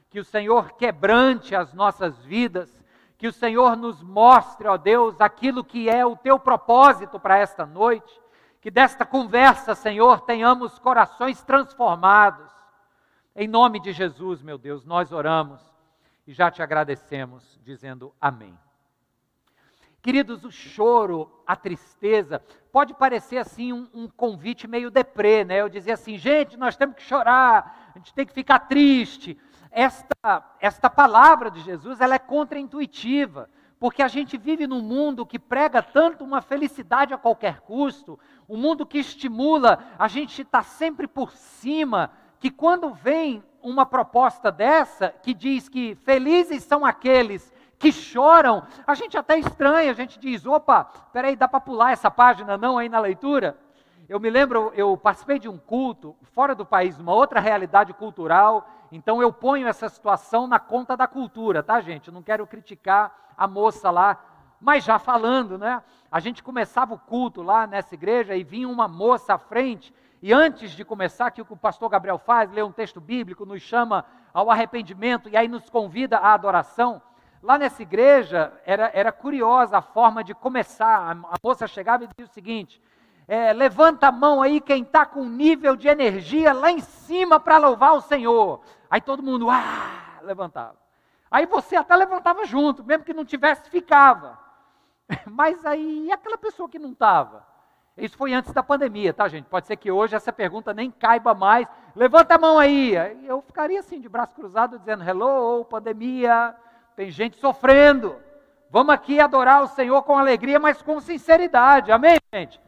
que 0.09 0.19
o 0.19 0.25
Senhor 0.25 0.73
quebrante 0.73 1.55
as 1.55 1.73
nossas 1.73 2.23
vidas, 2.25 2.83
que 3.17 3.27
o 3.27 3.33
Senhor 3.33 3.77
nos 3.77 4.03
mostre, 4.03 4.67
ó 4.67 4.75
Deus, 4.75 5.19
aquilo 5.21 5.63
que 5.63 5.89
é 5.89 6.05
o 6.05 6.17
teu 6.17 6.37
propósito 6.37 7.19
para 7.19 7.37
esta 7.37 7.65
noite, 7.65 8.21
que 8.63 8.71
desta 8.71 9.05
conversa, 9.05 9.75
Senhor, 9.75 10.21
tenhamos 10.21 10.79
corações 10.79 11.43
transformados. 11.43 12.49
Em 13.35 13.45
nome 13.45 13.77
de 13.77 13.91
Jesus, 13.91 14.41
meu 14.41 14.57
Deus, 14.57 14.85
nós 14.85 15.11
oramos 15.11 15.59
e 16.25 16.31
já 16.31 16.49
te 16.49 16.63
agradecemos, 16.63 17.59
dizendo 17.61 18.15
amém. 18.21 18.57
Queridos, 20.01 20.45
o 20.45 20.51
choro, 20.51 21.43
a 21.45 21.57
tristeza, 21.57 22.41
pode 22.71 22.93
parecer 22.93 23.37
assim 23.37 23.73
um, 23.73 23.89
um, 23.93 24.07
convite 24.07 24.65
meio 24.65 24.89
deprê, 24.89 25.43
né? 25.43 25.59
Eu 25.59 25.67
dizia 25.67 25.95
assim, 25.95 26.17
gente, 26.17 26.55
nós 26.55 26.77
temos 26.77 26.95
que 26.95 27.03
chorar, 27.03 27.91
a 27.93 27.97
gente 27.97 28.13
tem 28.13 28.25
que 28.25 28.31
ficar 28.31 28.59
triste. 28.59 29.37
Esta, 29.71 30.55
esta 30.61 30.89
palavra 30.89 31.51
de 31.51 31.59
Jesus, 31.59 31.99
ela 31.99 32.15
é 32.15 32.19
contraintuitiva 32.19 33.49
porque 33.83 34.01
a 34.01 34.07
gente 34.07 34.37
vive 34.37 34.65
num 34.65 34.81
mundo 34.81 35.25
que 35.25 35.37
prega 35.37 35.83
tanto 35.83 36.23
uma 36.23 36.41
felicidade 36.41 37.13
a 37.13 37.17
qualquer 37.17 37.59
custo, 37.59 38.17
um 38.47 38.55
mundo 38.55 38.85
que 38.85 38.97
estimula 38.97 39.77
a 39.99 40.07
gente 40.07 40.41
estar 40.41 40.63
sempre 40.63 41.05
por 41.05 41.33
cima, 41.33 42.09
que 42.39 42.49
quando 42.49 42.93
vem 42.93 43.43
uma 43.61 43.85
proposta 43.85 44.49
dessa, 44.49 45.09
que 45.21 45.33
diz 45.33 45.67
que 45.67 45.95
felizes 45.95 46.63
são 46.63 46.85
aqueles 46.85 47.51
que 47.77 47.91
choram, 47.91 48.65
a 48.87 48.95
gente 48.95 49.17
até 49.17 49.37
estranha, 49.37 49.91
a 49.91 49.93
gente 49.93 50.17
diz: 50.17 50.45
opa, 50.45 50.85
peraí, 51.11 51.35
dá 51.35 51.49
para 51.49 51.59
pular 51.59 51.91
essa 51.91 52.09
página 52.09 52.57
não 52.57 52.77
aí 52.77 52.87
na 52.87 53.01
leitura? 53.01 53.59
Eu 54.09 54.19
me 54.19 54.29
lembro, 54.29 54.73
eu 54.75 54.97
participei 54.97 55.39
de 55.39 55.47
um 55.47 55.57
culto 55.57 56.13
fora 56.33 56.53
do 56.53 56.65
país, 56.65 56.99
uma 56.99 57.13
outra 57.13 57.39
realidade 57.39 57.93
cultural, 57.93 58.67
então 58.91 59.21
eu 59.21 59.31
ponho 59.31 59.65
essa 59.65 59.87
situação 59.87 60.45
na 60.45 60.59
conta 60.59 60.97
da 60.97 61.07
cultura, 61.07 61.63
tá, 61.63 61.79
gente? 61.79 62.09
Eu 62.09 62.13
não 62.13 62.21
quero 62.21 62.45
criticar 62.45 63.33
a 63.37 63.47
moça 63.47 63.89
lá, 63.89 64.21
mas 64.59 64.83
já 64.83 64.99
falando, 64.99 65.57
né? 65.57 65.81
A 66.11 66.19
gente 66.19 66.43
começava 66.43 66.93
o 66.93 66.99
culto 66.99 67.41
lá 67.41 67.65
nessa 67.65 67.95
igreja 67.95 68.35
e 68.35 68.43
vinha 68.43 68.67
uma 68.67 68.89
moça 68.89 69.35
à 69.35 69.37
frente, 69.37 69.93
e 70.21 70.33
antes 70.33 70.71
de 70.71 70.83
começar, 70.83 71.31
que 71.31 71.41
o 71.41 71.45
que 71.45 71.53
o 71.53 71.57
pastor 71.57 71.89
Gabriel 71.89 72.17
faz, 72.17 72.51
lê 72.51 72.61
um 72.61 72.71
texto 72.71 72.99
bíblico, 72.99 73.45
nos 73.45 73.61
chama 73.61 74.05
ao 74.33 74.51
arrependimento 74.51 75.29
e 75.29 75.37
aí 75.37 75.47
nos 75.47 75.69
convida 75.69 76.17
à 76.17 76.33
adoração. 76.33 77.01
Lá 77.41 77.57
nessa 77.57 77.81
igreja 77.81 78.53
era, 78.65 78.89
era 78.93 79.11
curiosa 79.11 79.77
a 79.77 79.81
forma 79.81 80.23
de 80.23 80.33
começar. 80.33 81.11
A 81.11 81.35
moça 81.43 81.67
chegava 81.67 82.05
e 82.05 82.07
dizia 82.07 82.25
o 82.25 82.33
seguinte: 82.33 82.81
é, 83.27 83.53
levanta 83.53 84.07
a 84.07 84.11
mão 84.11 84.41
aí 84.41 84.59
quem 84.59 84.83
está 84.83 85.05
com 85.05 85.23
nível 85.23 85.75
de 85.75 85.87
energia 85.87 86.53
lá 86.53 86.71
em 86.71 86.81
cima 86.81 87.39
para 87.39 87.57
louvar 87.57 87.93
o 87.93 88.01
Senhor. 88.01 88.61
Aí 88.89 89.01
todo 89.01 89.23
mundo, 89.23 89.49
ah, 89.49 90.19
levantava. 90.21 90.75
Aí 91.31 91.45
você 91.45 91.75
até 91.75 91.95
levantava 91.95 92.45
junto, 92.45 92.83
mesmo 92.83 93.03
que 93.03 93.13
não 93.13 93.25
tivesse, 93.25 93.69
ficava. 93.69 94.37
Mas 95.25 95.65
aí, 95.65 96.05
e 96.05 96.11
aquela 96.11 96.37
pessoa 96.37 96.69
que 96.69 96.77
não 96.77 96.91
estava? 96.91 97.45
Isso 97.97 98.17
foi 98.17 98.33
antes 98.33 98.51
da 98.51 98.63
pandemia, 98.63 99.13
tá, 99.13 99.27
gente? 99.27 99.45
Pode 99.45 99.67
ser 99.67 99.77
que 99.77 99.91
hoje 99.91 100.15
essa 100.15 100.33
pergunta 100.33 100.73
nem 100.73 100.89
caiba 100.89 101.33
mais. 101.33 101.67
Levanta 101.95 102.35
a 102.35 102.39
mão 102.39 102.57
aí. 102.57 102.93
Eu 103.23 103.41
ficaria 103.41 103.79
assim, 103.79 104.01
de 104.01 104.09
braço 104.09 104.33
cruzado, 104.33 104.79
dizendo: 104.79 105.03
Hello, 105.03 105.63
pandemia. 105.65 106.55
Tem 106.95 107.11
gente 107.11 107.39
sofrendo. 107.39 108.19
Vamos 108.69 108.93
aqui 108.93 109.19
adorar 109.19 109.61
o 109.61 109.67
Senhor 109.67 110.01
com 110.01 110.17
alegria, 110.17 110.59
mas 110.59 110.81
com 110.81 110.99
sinceridade. 110.99 111.91
Amém, 111.91 112.17
gente? 112.33 112.59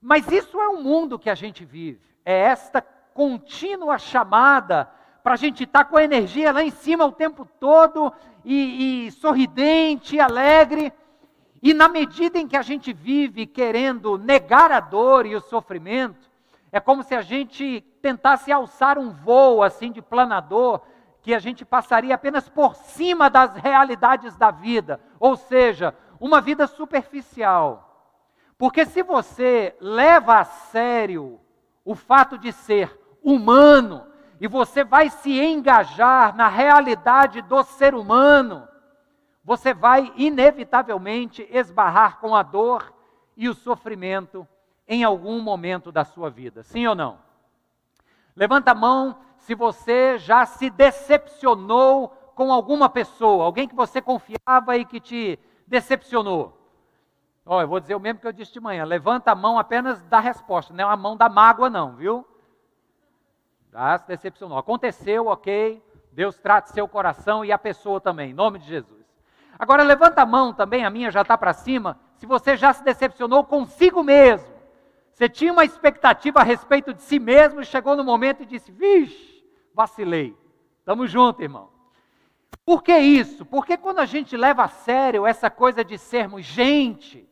Mas 0.00 0.30
isso 0.30 0.58
é 0.60 0.68
o 0.68 0.82
mundo 0.82 1.18
que 1.18 1.28
a 1.28 1.34
gente 1.34 1.64
vive, 1.64 2.00
é 2.24 2.32
esta 2.32 2.80
contínua 3.12 3.98
chamada 3.98 4.90
para 5.22 5.34
a 5.34 5.36
gente 5.36 5.64
estar 5.64 5.84
tá 5.84 5.90
com 5.90 5.96
a 5.96 6.04
energia 6.04 6.52
lá 6.52 6.62
em 6.62 6.70
cima 6.70 7.04
o 7.04 7.12
tempo 7.12 7.46
todo 7.58 8.12
e, 8.44 9.06
e 9.06 9.10
sorridente, 9.12 10.18
alegre. 10.18 10.92
E 11.62 11.74
na 11.74 11.88
medida 11.88 12.38
em 12.38 12.48
que 12.48 12.56
a 12.56 12.62
gente 12.62 12.92
vive 12.92 13.46
querendo 13.46 14.16
negar 14.16 14.72
a 14.72 14.80
dor 14.80 15.26
e 15.26 15.36
o 15.36 15.40
sofrimento, 15.40 16.30
é 16.72 16.80
como 16.80 17.02
se 17.02 17.14
a 17.14 17.20
gente 17.20 17.84
tentasse 18.00 18.50
alçar 18.50 18.98
um 18.98 19.10
voo 19.10 19.62
assim 19.62 19.92
de 19.92 20.00
planador, 20.00 20.80
que 21.20 21.34
a 21.34 21.38
gente 21.38 21.64
passaria 21.64 22.14
apenas 22.14 22.48
por 22.48 22.74
cima 22.74 23.28
das 23.28 23.54
realidades 23.54 24.36
da 24.36 24.50
vida, 24.50 24.98
ou 25.18 25.36
seja, 25.36 25.94
uma 26.18 26.40
vida 26.40 26.66
superficial. 26.66 27.89
Porque 28.60 28.84
se 28.84 29.02
você 29.02 29.74
leva 29.80 30.38
a 30.38 30.44
sério 30.44 31.40
o 31.82 31.94
fato 31.94 32.36
de 32.36 32.52
ser 32.52 32.94
humano 33.22 34.06
e 34.38 34.46
você 34.46 34.84
vai 34.84 35.08
se 35.08 35.40
engajar 35.40 36.36
na 36.36 36.46
realidade 36.46 37.40
do 37.40 37.62
ser 37.62 37.94
humano, 37.94 38.68
você 39.42 39.72
vai 39.72 40.12
inevitavelmente 40.14 41.48
esbarrar 41.50 42.18
com 42.18 42.36
a 42.36 42.42
dor 42.42 42.92
e 43.34 43.48
o 43.48 43.54
sofrimento 43.54 44.46
em 44.86 45.04
algum 45.04 45.40
momento 45.40 45.90
da 45.90 46.04
sua 46.04 46.28
vida. 46.28 46.62
Sim 46.62 46.86
ou 46.86 46.94
não? 46.94 47.18
Levanta 48.36 48.72
a 48.72 48.74
mão 48.74 49.16
se 49.38 49.54
você 49.54 50.18
já 50.18 50.44
se 50.44 50.68
decepcionou 50.68 52.08
com 52.34 52.52
alguma 52.52 52.90
pessoa, 52.90 53.46
alguém 53.46 53.66
que 53.66 53.74
você 53.74 54.02
confiava 54.02 54.76
e 54.76 54.84
que 54.84 55.00
te 55.00 55.38
decepcionou. 55.66 56.59
Ó, 57.50 57.56
oh, 57.56 57.62
eu 57.62 57.66
vou 57.66 57.80
dizer 57.80 57.96
o 57.96 58.00
mesmo 58.00 58.20
que 58.20 58.28
eu 58.28 58.32
disse 58.32 58.52
de 58.52 58.60
manhã. 58.60 58.84
Levanta 58.84 59.32
a 59.32 59.34
mão 59.34 59.58
apenas 59.58 60.00
da 60.04 60.20
resposta, 60.20 60.72
não 60.72 60.88
é 60.88 60.92
a 60.92 60.96
mão 60.96 61.16
da 61.16 61.28
mágoa, 61.28 61.68
não, 61.68 61.96
viu? 61.96 62.24
Ah, 63.74 63.98
se 63.98 64.06
decepcionou. 64.06 64.56
Aconteceu, 64.56 65.26
ok. 65.26 65.82
Deus 66.12 66.38
trate 66.38 66.70
seu 66.70 66.86
coração 66.86 67.44
e 67.44 67.50
a 67.50 67.58
pessoa 67.58 68.00
também, 68.00 68.30
em 68.30 68.34
nome 68.34 68.60
de 68.60 68.66
Jesus. 68.66 69.04
Agora 69.58 69.82
levanta 69.82 70.22
a 70.22 70.26
mão 70.26 70.54
também, 70.54 70.84
a 70.84 70.90
minha 70.90 71.10
já 71.10 71.22
está 71.22 71.36
para 71.36 71.52
cima, 71.52 71.98
se 72.14 72.24
você 72.24 72.56
já 72.56 72.72
se 72.72 72.84
decepcionou 72.84 73.42
consigo 73.42 74.04
mesmo. 74.04 74.48
Você 75.12 75.28
tinha 75.28 75.52
uma 75.52 75.64
expectativa 75.64 76.38
a 76.38 76.44
respeito 76.44 76.94
de 76.94 77.02
si 77.02 77.18
mesmo 77.18 77.60
e 77.60 77.66
chegou 77.66 77.96
no 77.96 78.04
momento 78.04 78.44
e 78.44 78.46
disse: 78.46 78.70
Vixe, 78.70 79.44
vacilei. 79.74 80.36
Estamos 80.78 81.10
juntos, 81.10 81.42
irmão. 81.42 81.68
Por 82.64 82.80
que 82.80 82.96
isso? 82.96 83.44
Porque 83.44 83.76
quando 83.76 83.98
a 83.98 84.06
gente 84.06 84.36
leva 84.36 84.62
a 84.62 84.68
sério 84.68 85.26
essa 85.26 85.50
coisa 85.50 85.84
de 85.84 85.98
sermos 85.98 86.44
gente, 86.44 87.28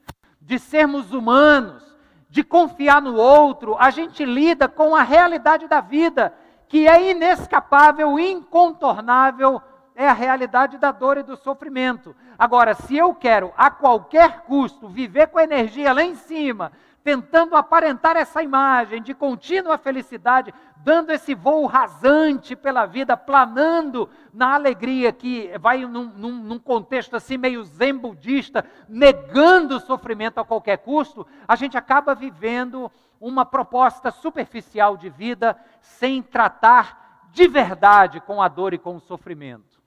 de 0.49 0.59
sermos 0.59 1.13
humanos, 1.13 1.83
de 2.31 2.43
confiar 2.43 3.03
no 3.03 3.17
outro, 3.17 3.77
a 3.79 3.91
gente 3.91 4.25
lida 4.25 4.67
com 4.67 4.97
a 4.97 5.03
realidade 5.03 5.69
da 5.69 5.83
vida, 5.83 6.33
que 6.67 6.89
é 6.89 7.11
inescapável, 7.11 8.19
incontornável, 8.19 9.61
é 9.95 10.09
a 10.09 10.15
realidade 10.15 10.79
da 10.79 10.91
dor 10.91 11.19
e 11.19 11.23
do 11.23 11.37
sofrimento. 11.37 12.17
Agora, 12.39 12.73
se 12.73 12.97
eu 12.97 13.15
quero 13.15 13.53
a 13.59 13.71
qualquer 13.71 14.45
custo 14.45 14.89
viver 14.89 15.27
com 15.27 15.39
a 15.39 15.45
energia 15.45 15.93
lá 15.93 16.03
em 16.03 16.15
cima, 16.15 16.73
tentando 17.03 17.57
aparentar 17.57 18.17
essa 18.17 18.43
imagem 18.43 19.03
de 19.03 19.15
contínua 19.15 19.79
felicidade, 19.79 20.53
dando 20.79 21.11
esse 21.11 21.35
voo 21.35 21.67
rasante 21.67 22.55
pela 22.55 22.87
vida, 22.87 23.17
planando 23.17 24.09
na 24.33 24.55
alegria 24.55 25.13
que 25.13 25.51
vai 25.59 25.85
num, 25.85 26.05
num, 26.05 26.33
num, 26.43 26.59
contexto 26.59 27.17
assim 27.17 27.37
meio 27.37 27.65
zen 27.65 27.97
budista, 27.97 28.65
negando 28.89 29.77
o 29.77 29.81
sofrimento 29.81 30.39
a 30.39 30.45
qualquer 30.45 30.79
custo, 30.79 31.27
a 31.47 31.57
gente 31.57 31.77
acaba 31.77 32.15
vivendo 32.15 32.91
uma 33.21 33.45
proposta 33.45 34.11
superficial 34.11 34.97
de 34.97 35.09
vida 35.09 35.59
sem 35.81 36.23
tratar 36.23 37.27
de 37.33 37.49
verdade 37.49 38.21
com 38.21 38.41
a 38.41 38.49
dor 38.49 38.75
e 38.75 38.79
com 38.79 38.97
o 38.97 39.01
sofrimento. 39.01 39.79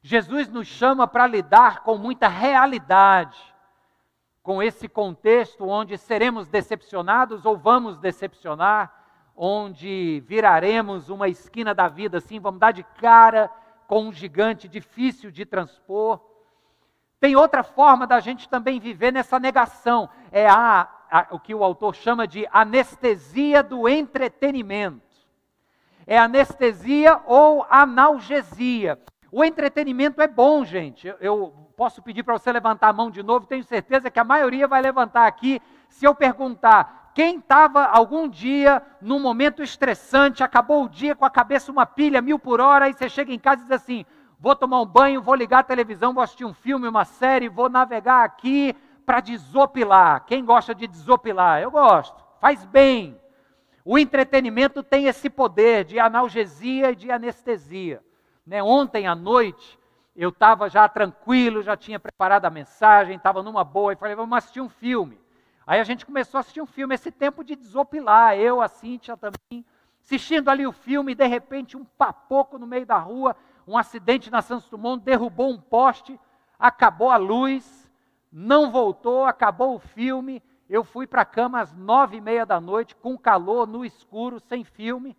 Jesus 0.00 0.48
nos 0.48 0.66
chama 0.66 1.06
para 1.06 1.26
lidar 1.26 1.82
com 1.82 1.96
muita 1.96 2.26
realidade 2.26 3.51
com 4.42 4.62
esse 4.62 4.88
contexto 4.88 5.68
onde 5.68 5.96
seremos 5.96 6.48
decepcionados 6.48 7.46
ou 7.46 7.56
vamos 7.56 7.98
decepcionar, 7.98 8.92
onde 9.36 10.22
viraremos 10.26 11.08
uma 11.08 11.28
esquina 11.28 11.74
da 11.74 11.88
vida 11.88 12.18
assim, 12.18 12.40
vamos 12.40 12.60
dar 12.60 12.72
de 12.72 12.82
cara 12.82 13.50
com 13.86 14.06
um 14.06 14.12
gigante 14.12 14.68
difícil 14.68 15.30
de 15.30 15.46
transpor. 15.46 16.20
Tem 17.20 17.36
outra 17.36 17.62
forma 17.62 18.06
da 18.06 18.18
gente 18.18 18.48
também 18.48 18.80
viver 18.80 19.12
nessa 19.12 19.38
negação, 19.38 20.08
é 20.32 20.48
a, 20.48 20.88
a, 21.08 21.28
o 21.30 21.38
que 21.38 21.54
o 21.54 21.62
autor 21.62 21.94
chama 21.94 22.26
de 22.26 22.46
anestesia 22.52 23.62
do 23.62 23.88
entretenimento. 23.88 25.12
É 26.04 26.18
anestesia 26.18 27.20
ou 27.26 27.64
analgesia. 27.70 28.98
O 29.34 29.42
entretenimento 29.42 30.20
é 30.20 30.28
bom, 30.28 30.62
gente. 30.62 31.12
Eu 31.18 31.54
posso 31.74 32.02
pedir 32.02 32.22
para 32.22 32.34
você 32.38 32.52
levantar 32.52 32.88
a 32.88 32.92
mão 32.92 33.10
de 33.10 33.22
novo, 33.22 33.46
tenho 33.46 33.64
certeza 33.64 34.10
que 34.10 34.20
a 34.20 34.24
maioria 34.24 34.68
vai 34.68 34.82
levantar 34.82 35.26
aqui. 35.26 35.58
Se 35.88 36.04
eu 36.04 36.14
perguntar 36.14 37.02
Quem 37.14 37.38
estava 37.38 37.84
algum 37.84 38.26
dia 38.26 38.82
num 39.00 39.20
momento 39.20 39.62
estressante, 39.62 40.42
acabou 40.42 40.84
o 40.84 40.88
dia 40.88 41.14
com 41.14 41.24
a 41.24 41.30
cabeça 41.30 41.70
uma 41.70 41.84
pilha 41.84 42.22
mil 42.22 42.38
por 42.38 42.58
hora, 42.60 42.88
e 42.88 42.94
você 42.94 43.08
chega 43.08 43.32
em 43.32 43.38
casa 43.38 43.60
e 43.60 43.64
diz 43.64 43.72
assim: 43.72 44.06
vou 44.38 44.56
tomar 44.56 44.80
um 44.80 44.86
banho, 44.86 45.20
vou 45.20 45.34
ligar 45.34 45.58
a 45.58 45.64
televisão, 45.64 46.14
vou 46.14 46.22
assistir 46.22 46.44
um 46.44 46.54
filme, 46.54 46.88
uma 46.88 47.04
série, 47.04 47.48
vou 47.48 47.68
navegar 47.68 48.24
aqui 48.24 48.74
para 49.04 49.20
desopilar. 49.20 50.24
Quem 50.24 50.44
gosta 50.44 50.74
de 50.74 50.86
desopilar? 50.86 51.60
Eu 51.60 51.70
gosto, 51.70 52.24
faz 52.40 52.64
bem. 52.64 53.20
O 53.84 53.98
entretenimento 53.98 54.82
tem 54.82 55.06
esse 55.06 55.28
poder 55.28 55.84
de 55.84 55.98
analgesia 55.98 56.92
e 56.92 56.96
de 56.96 57.10
anestesia. 57.10 58.02
Né? 58.46 58.62
Ontem 58.62 59.06
à 59.06 59.14
noite, 59.14 59.78
eu 60.14 60.30
estava 60.30 60.68
já 60.68 60.88
tranquilo, 60.88 61.62
já 61.62 61.76
tinha 61.76 61.98
preparado 61.98 62.44
a 62.44 62.50
mensagem, 62.50 63.16
estava 63.16 63.42
numa 63.42 63.64
boa, 63.64 63.92
e 63.92 63.96
falei, 63.96 64.14
vamos 64.14 64.36
assistir 64.36 64.60
um 64.60 64.68
filme. 64.68 65.20
Aí 65.66 65.80
a 65.80 65.84
gente 65.84 66.04
começou 66.04 66.38
a 66.38 66.40
assistir 66.40 66.60
um 66.60 66.66
filme, 66.66 66.94
esse 66.94 67.10
tempo 67.10 67.44
de 67.44 67.54
desopilar, 67.54 68.36
eu, 68.36 68.60
a 68.60 68.68
Cíntia 68.68 69.16
também, 69.16 69.64
assistindo 70.00 70.48
ali 70.48 70.66
o 70.66 70.72
filme, 70.72 71.12
e 71.12 71.14
de 71.14 71.26
repente 71.26 71.76
um 71.76 71.84
papoco 71.84 72.58
no 72.58 72.66
meio 72.66 72.84
da 72.84 72.98
rua, 72.98 73.36
um 73.66 73.78
acidente 73.78 74.30
na 74.30 74.42
Santos 74.42 74.68
Dumont, 74.68 75.02
derrubou 75.02 75.50
um 75.50 75.60
poste, 75.60 76.18
acabou 76.58 77.10
a 77.10 77.16
luz, 77.16 77.90
não 78.30 78.70
voltou, 78.70 79.24
acabou 79.24 79.76
o 79.76 79.78
filme, 79.78 80.42
eu 80.68 80.82
fui 80.82 81.06
para 81.06 81.22
a 81.22 81.26
cama 81.26 81.60
às 81.60 81.72
nove 81.72 82.16
e 82.16 82.20
meia 82.20 82.44
da 82.44 82.60
noite, 82.60 82.96
com 82.96 83.16
calor, 83.16 83.66
no 83.66 83.84
escuro, 83.84 84.40
sem 84.40 84.64
filme, 84.64 85.16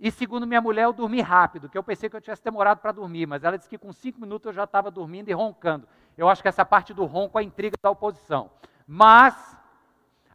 e 0.00 0.10
segundo 0.12 0.46
minha 0.46 0.60
mulher, 0.60 0.84
eu 0.84 0.92
dormi 0.92 1.20
rápido, 1.20 1.68
que 1.68 1.76
eu 1.76 1.82
pensei 1.82 2.08
que 2.08 2.14
eu 2.14 2.20
tivesse 2.20 2.44
demorado 2.44 2.78
para 2.78 2.92
dormir, 2.92 3.26
mas 3.26 3.42
ela 3.42 3.58
disse 3.58 3.68
que 3.68 3.76
com 3.76 3.92
cinco 3.92 4.20
minutos 4.20 4.46
eu 4.46 4.52
já 4.52 4.62
estava 4.62 4.90
dormindo 4.90 5.28
e 5.28 5.32
roncando. 5.32 5.88
Eu 6.16 6.28
acho 6.28 6.40
que 6.40 6.48
essa 6.48 6.64
parte 6.64 6.94
do 6.94 7.04
ronco 7.04 7.36
é 7.36 7.42
a 7.42 7.44
intriga 7.44 7.76
da 7.82 7.90
oposição. 7.90 8.48
Mas 8.86 9.34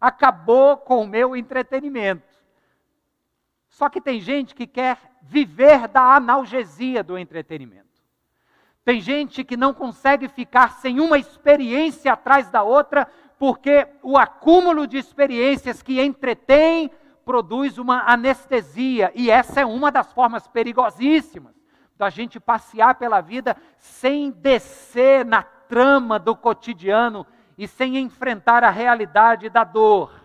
acabou 0.02 0.76
com 0.76 1.02
o 1.04 1.08
meu 1.08 1.34
entretenimento. 1.34 2.28
Só 3.70 3.88
que 3.88 4.02
tem 4.02 4.20
gente 4.20 4.54
que 4.54 4.68
quer 4.68 4.98
viver 5.22 5.88
da 5.88 6.16
analgesia 6.16 7.02
do 7.02 7.18
entretenimento. 7.18 7.84
Tem 8.84 9.00
gente 9.00 9.46
que 9.46 9.56
não 9.56 9.74
consegue 9.74 10.28
ficar 10.28 10.74
sem 10.74 11.00
uma 11.00 11.18
experiência 11.18 12.12
atrás 12.12 12.50
da 12.50 12.64
outra, 12.64 13.08
porque 13.40 13.88
o 14.02 14.18
acúmulo 14.18 14.86
de 14.86 14.98
experiências 14.98 15.82
que 15.82 16.02
entretém 16.02 16.92
produz 17.26 17.78
uma 17.78 18.04
anestesia, 18.12 19.12
e 19.16 19.30
essa 19.30 19.62
é 19.62 19.66
uma 19.66 19.92
das 19.92 20.12
formas 20.12 20.48
perigosíssimas 20.48 21.54
da 21.98 22.10
gente 22.10 22.40
passear 22.40 22.96
pela 22.96 23.22
vida 23.22 23.56
sem 23.78 24.32
descer 24.32 25.26
na 25.26 25.44
trama 25.44 26.20
do 26.20 26.36
cotidiano 26.36 27.26
e 27.58 27.68
sem 27.68 27.98
enfrentar 27.98 28.64
a 28.64 28.70
realidade 28.70 29.50
da 29.50 29.64
dor. 29.64 30.24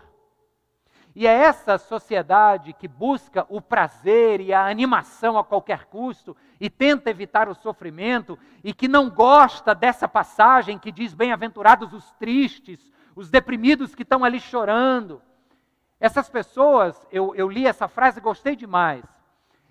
E 1.15 1.27
é 1.27 1.31
essa 1.31 1.77
sociedade 1.77 2.73
que 2.73 2.87
busca 2.87 3.45
o 3.49 3.59
prazer 3.59 4.39
e 4.41 4.53
a 4.53 4.67
animação 4.67 5.37
a 5.37 5.43
qualquer 5.43 5.85
custo 5.85 6.35
e 6.59 6.69
tenta 6.69 7.09
evitar 7.09 7.49
o 7.49 7.55
sofrimento 7.55 8.37
e 8.63 8.73
que 8.73 8.87
não 8.87 9.09
gosta 9.09 9.73
dessa 9.73 10.07
passagem 10.07 10.77
que 10.77 10.91
diz: 10.91 11.13
Bem-aventurados 11.13 11.93
os 11.93 12.11
tristes, 12.13 12.79
os 13.15 13.29
deprimidos 13.29 13.95
que 13.95 14.03
estão 14.03 14.23
ali 14.23 14.39
chorando. 14.39 15.21
Essas 15.99 16.29
pessoas, 16.29 16.95
eu, 17.11 17.35
eu 17.35 17.49
li 17.49 17.67
essa 17.67 17.87
frase 17.87 18.19
e 18.19 18.23
gostei 18.23 18.55
demais. 18.55 19.03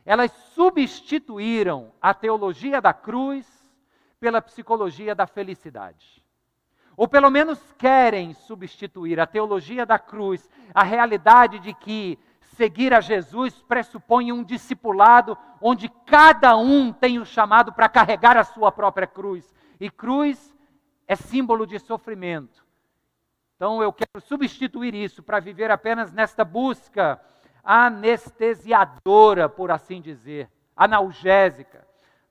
Elas 0.04 0.30
substituíram 0.54 1.92
a 2.00 2.12
teologia 2.12 2.80
da 2.80 2.92
cruz 2.92 3.46
pela 4.20 4.42
psicologia 4.42 5.14
da 5.14 5.26
felicidade. 5.26 6.24
Ou 6.96 7.06
pelo 7.06 7.30
menos 7.30 7.60
querem 7.78 8.34
substituir 8.34 9.20
a 9.20 9.26
teologia 9.26 9.86
da 9.86 9.98
cruz, 9.98 10.48
a 10.74 10.82
realidade 10.82 11.60
de 11.60 11.72
que 11.72 12.18
seguir 12.56 12.92
a 12.92 13.00
Jesus 13.00 13.62
pressupõe 13.62 14.32
um 14.32 14.42
discipulado 14.42 15.38
onde 15.60 15.88
cada 16.04 16.56
um 16.56 16.92
tem 16.92 17.18
o 17.18 17.24
chamado 17.24 17.72
para 17.72 17.88
carregar 17.88 18.36
a 18.36 18.42
sua 18.44 18.72
própria 18.72 19.06
cruz. 19.06 19.54
E 19.78 19.88
cruz 19.88 20.52
é 21.06 21.14
símbolo 21.14 21.66
de 21.66 21.78
sofrimento. 21.78 22.67
Então 23.58 23.82
eu 23.82 23.92
quero 23.92 24.24
substituir 24.24 24.94
isso 24.94 25.20
para 25.20 25.40
viver 25.40 25.68
apenas 25.68 26.12
nesta 26.12 26.44
busca 26.44 27.20
anestesiadora, 27.64 29.48
por 29.48 29.72
assim 29.72 30.00
dizer, 30.00 30.48
analgésica, 30.76 31.84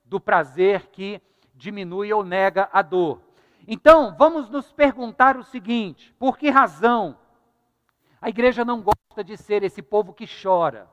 do 0.05 0.21
prazer 0.21 0.87
que 0.87 1.21
diminui 1.53 2.13
ou 2.13 2.23
nega 2.23 2.69
a 2.71 2.81
dor. 2.81 3.21
Então, 3.67 4.15
vamos 4.17 4.49
nos 4.49 4.71
perguntar 4.71 5.35
o 5.35 5.43
seguinte: 5.43 6.15
por 6.17 6.37
que 6.37 6.49
razão 6.49 7.17
a 8.21 8.29
igreja 8.29 8.63
não 8.63 8.81
gosta 8.81 9.21
de 9.21 9.35
ser 9.35 9.63
esse 9.63 9.81
povo 9.81 10.13
que 10.13 10.25
chora? 10.25 10.87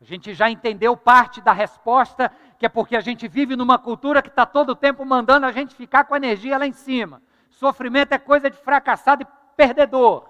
A 0.00 0.04
gente 0.06 0.32
já 0.32 0.48
entendeu 0.48 0.96
parte 0.96 1.42
da 1.42 1.52
resposta, 1.52 2.32
que 2.58 2.64
é 2.64 2.68
porque 2.70 2.96
a 2.96 3.00
gente 3.02 3.28
vive 3.28 3.56
numa 3.56 3.78
cultura 3.78 4.22
que 4.22 4.30
está 4.30 4.46
todo 4.46 4.70
o 4.70 4.76
tempo 4.76 5.04
mandando 5.04 5.44
a 5.44 5.52
gente 5.52 5.74
ficar 5.74 6.04
com 6.04 6.14
a 6.14 6.16
energia 6.16 6.56
lá 6.56 6.66
em 6.66 6.72
cima. 6.72 7.20
Sofrimento 7.54 8.12
é 8.12 8.18
coisa 8.18 8.50
de 8.50 8.56
fracassado 8.56 9.22
e 9.22 9.56
perdedor. 9.56 10.28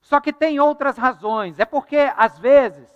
Só 0.00 0.20
que 0.20 0.32
tem 0.32 0.58
outras 0.60 0.96
razões. 0.96 1.58
É 1.58 1.64
porque, 1.64 2.12
às 2.16 2.38
vezes, 2.38 2.88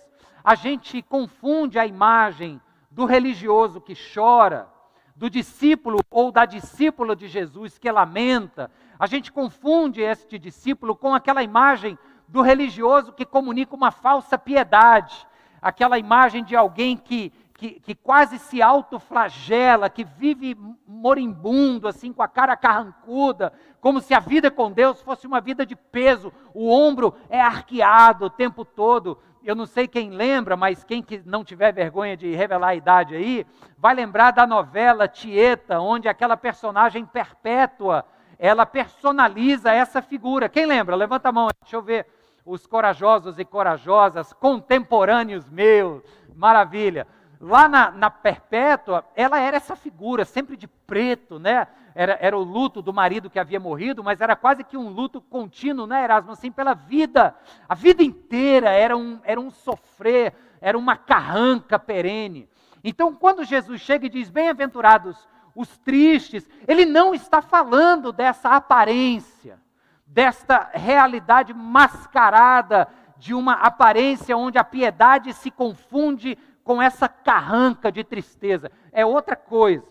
a 0.43 0.55
gente 0.55 1.01
confunde 1.01 1.77
a 1.77 1.85
imagem 1.85 2.59
do 2.89 3.05
religioso 3.05 3.79
que 3.79 3.93
chora, 4.13 4.67
do 5.15 5.29
discípulo 5.29 5.99
ou 6.09 6.31
da 6.31 6.45
discípula 6.45 7.15
de 7.15 7.27
Jesus 7.27 7.77
que 7.77 7.91
lamenta. 7.91 8.71
A 8.97 9.05
gente 9.05 9.31
confunde 9.31 10.01
este 10.01 10.39
discípulo 10.39 10.95
com 10.95 11.13
aquela 11.13 11.43
imagem 11.43 11.97
do 12.27 12.41
religioso 12.41 13.13
que 13.13 13.25
comunica 13.25 13.75
uma 13.75 13.91
falsa 13.91 14.37
piedade, 14.37 15.27
aquela 15.61 15.99
imagem 15.99 16.43
de 16.43 16.55
alguém 16.55 16.97
que 16.97 17.31
que, 17.61 17.79
que 17.79 17.93
quase 17.93 18.39
se 18.39 18.59
autoflagela, 18.59 19.87
que 19.87 20.03
vive 20.03 20.57
moribundo, 20.87 21.87
assim, 21.87 22.11
com 22.11 22.23
a 22.23 22.27
cara 22.27 22.57
carrancuda, 22.57 23.53
como 23.79 24.01
se 24.01 24.15
a 24.15 24.19
vida 24.19 24.49
com 24.49 24.71
Deus 24.71 24.99
fosse 25.03 25.27
uma 25.27 25.39
vida 25.39 25.63
de 25.63 25.75
peso. 25.75 26.33
O 26.55 26.71
ombro 26.71 27.13
é 27.29 27.39
arqueado 27.39 28.25
o 28.25 28.29
tempo 28.31 28.65
todo. 28.65 29.19
Eu 29.43 29.53
não 29.53 29.67
sei 29.67 29.87
quem 29.87 30.09
lembra, 30.09 30.57
mas 30.57 30.83
quem 30.83 31.03
que 31.03 31.21
não 31.23 31.43
tiver 31.43 31.71
vergonha 31.71 32.17
de 32.17 32.33
revelar 32.33 32.69
a 32.69 32.75
idade 32.75 33.15
aí, 33.15 33.45
vai 33.77 33.93
lembrar 33.93 34.31
da 34.31 34.47
novela 34.47 35.07
Tieta, 35.07 35.79
onde 35.79 36.07
aquela 36.07 36.35
personagem 36.35 37.05
perpétua, 37.05 38.03
ela 38.39 38.65
personaliza 38.65 39.71
essa 39.71 40.01
figura. 40.01 40.49
Quem 40.49 40.65
lembra? 40.65 40.95
Levanta 40.95 41.29
a 41.29 41.31
mão, 41.31 41.47
deixa 41.61 41.75
eu 41.75 41.83
ver 41.83 42.07
os 42.43 42.65
corajosos 42.65 43.37
e 43.37 43.45
corajosas, 43.45 44.33
contemporâneos 44.33 45.47
meus, 45.47 46.01
maravilha 46.35 47.05
lá 47.41 47.67
na, 47.67 47.89
na, 47.89 48.09
Perpétua, 48.11 49.03
ela 49.15 49.39
era 49.39 49.57
essa 49.57 49.75
figura, 49.75 50.23
sempre 50.23 50.55
de 50.55 50.67
preto, 50.67 51.39
né? 51.39 51.67
Era, 51.95 52.17
era 52.21 52.37
o 52.37 52.43
luto 52.43 52.81
do 52.81 52.93
marido 52.93 53.29
que 53.29 53.39
havia 53.39 53.59
morrido, 53.59 54.03
mas 54.03 54.21
era 54.21 54.35
quase 54.35 54.63
que 54.63 54.77
um 54.77 54.89
luto 54.89 55.19
contínuo, 55.19 55.87
né, 55.87 56.03
Erasmo? 56.03 56.31
Assim, 56.31 56.51
pela 56.51 56.75
vida. 56.75 57.35
A 57.67 57.73
vida 57.73 58.03
inteira 58.03 58.69
era 58.69 58.95
um, 58.95 59.19
era 59.23 59.41
um 59.41 59.49
sofrer, 59.49 60.33
era 60.61 60.77
uma 60.77 60.95
carranca 60.95 61.79
perene. 61.79 62.47
Então, 62.83 63.13
quando 63.13 63.43
Jesus 63.43 63.81
chega 63.81 64.05
e 64.05 64.09
diz: 64.09 64.29
Bem-aventurados 64.29 65.27
os 65.55 65.77
tristes, 65.79 66.47
ele 66.67 66.85
não 66.85 67.13
está 67.13 67.41
falando 67.41 68.13
dessa 68.13 68.49
aparência, 68.49 69.59
desta 70.05 70.69
realidade 70.73 71.53
mascarada 71.53 72.87
de 73.17 73.33
uma 73.33 73.53
aparência 73.53 74.35
onde 74.35 74.57
a 74.57 74.63
piedade 74.63 75.33
se 75.33 75.51
confunde 75.51 76.37
com 76.63 76.81
essa 76.81 77.07
carranca 77.07 77.91
de 77.91 78.03
tristeza. 78.03 78.71
É 78.91 79.05
outra 79.05 79.35
coisa. 79.35 79.87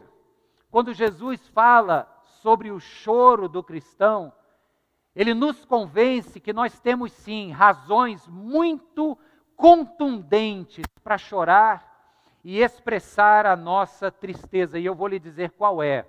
Quando 0.71 0.93
Jesus 0.93 1.47
fala 1.49 2.09
sobre 2.43 2.71
o 2.71 2.79
choro 2.79 3.49
do 3.49 3.63
cristão, 3.63 4.33
ele 5.15 5.35
nos 5.35 5.65
convence 5.65 6.41
que 6.41 6.53
nós 6.53 6.79
temos 6.81 7.13
sim 7.13 7.51
razões 7.51 8.27
muito 8.29 9.19
contundentes 9.57 10.85
para 11.03 11.19
chorar 11.19 11.91
e 12.43 12.63
expressar 12.63 13.45
a 13.45 13.55
nossa 13.55 14.11
tristeza, 14.11 14.79
e 14.79 14.87
eu 14.87 14.95
vou 14.95 15.09
lhe 15.09 15.19
dizer 15.19 15.51
qual 15.51 15.83
é. 15.83 16.07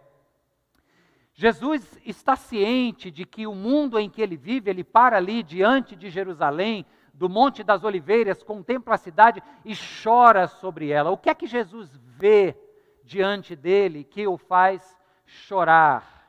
Jesus 1.34 2.00
está 2.06 2.36
ciente 2.36 3.10
de 3.10 3.26
que 3.26 3.48
o 3.48 3.56
mundo 3.56 4.00
em 4.00 4.10
que 4.10 4.22
ele 4.22 4.38
vive, 4.38 4.70
ele 4.70 4.84
para 4.84 5.18
ali 5.18 5.44
diante 5.44 5.96
de 5.96 6.10
Jerusalém, 6.10 6.86
do 7.22 7.30
Monte 7.30 7.64
das 7.64 7.84
Oliveiras, 7.84 8.42
contempla 8.42 8.96
a 8.96 8.98
cidade 8.98 9.44
e 9.64 9.76
chora 9.76 10.48
sobre 10.48 10.90
ela. 10.90 11.12
O 11.12 11.18
que 11.18 11.30
é 11.30 11.36
que 11.36 11.46
Jesus 11.46 11.96
vê 12.18 12.58
diante 13.04 13.56
dele 13.56 14.04
que 14.04 14.26
o 14.26 14.40
faz 14.40 14.98
chorar? 15.24 16.26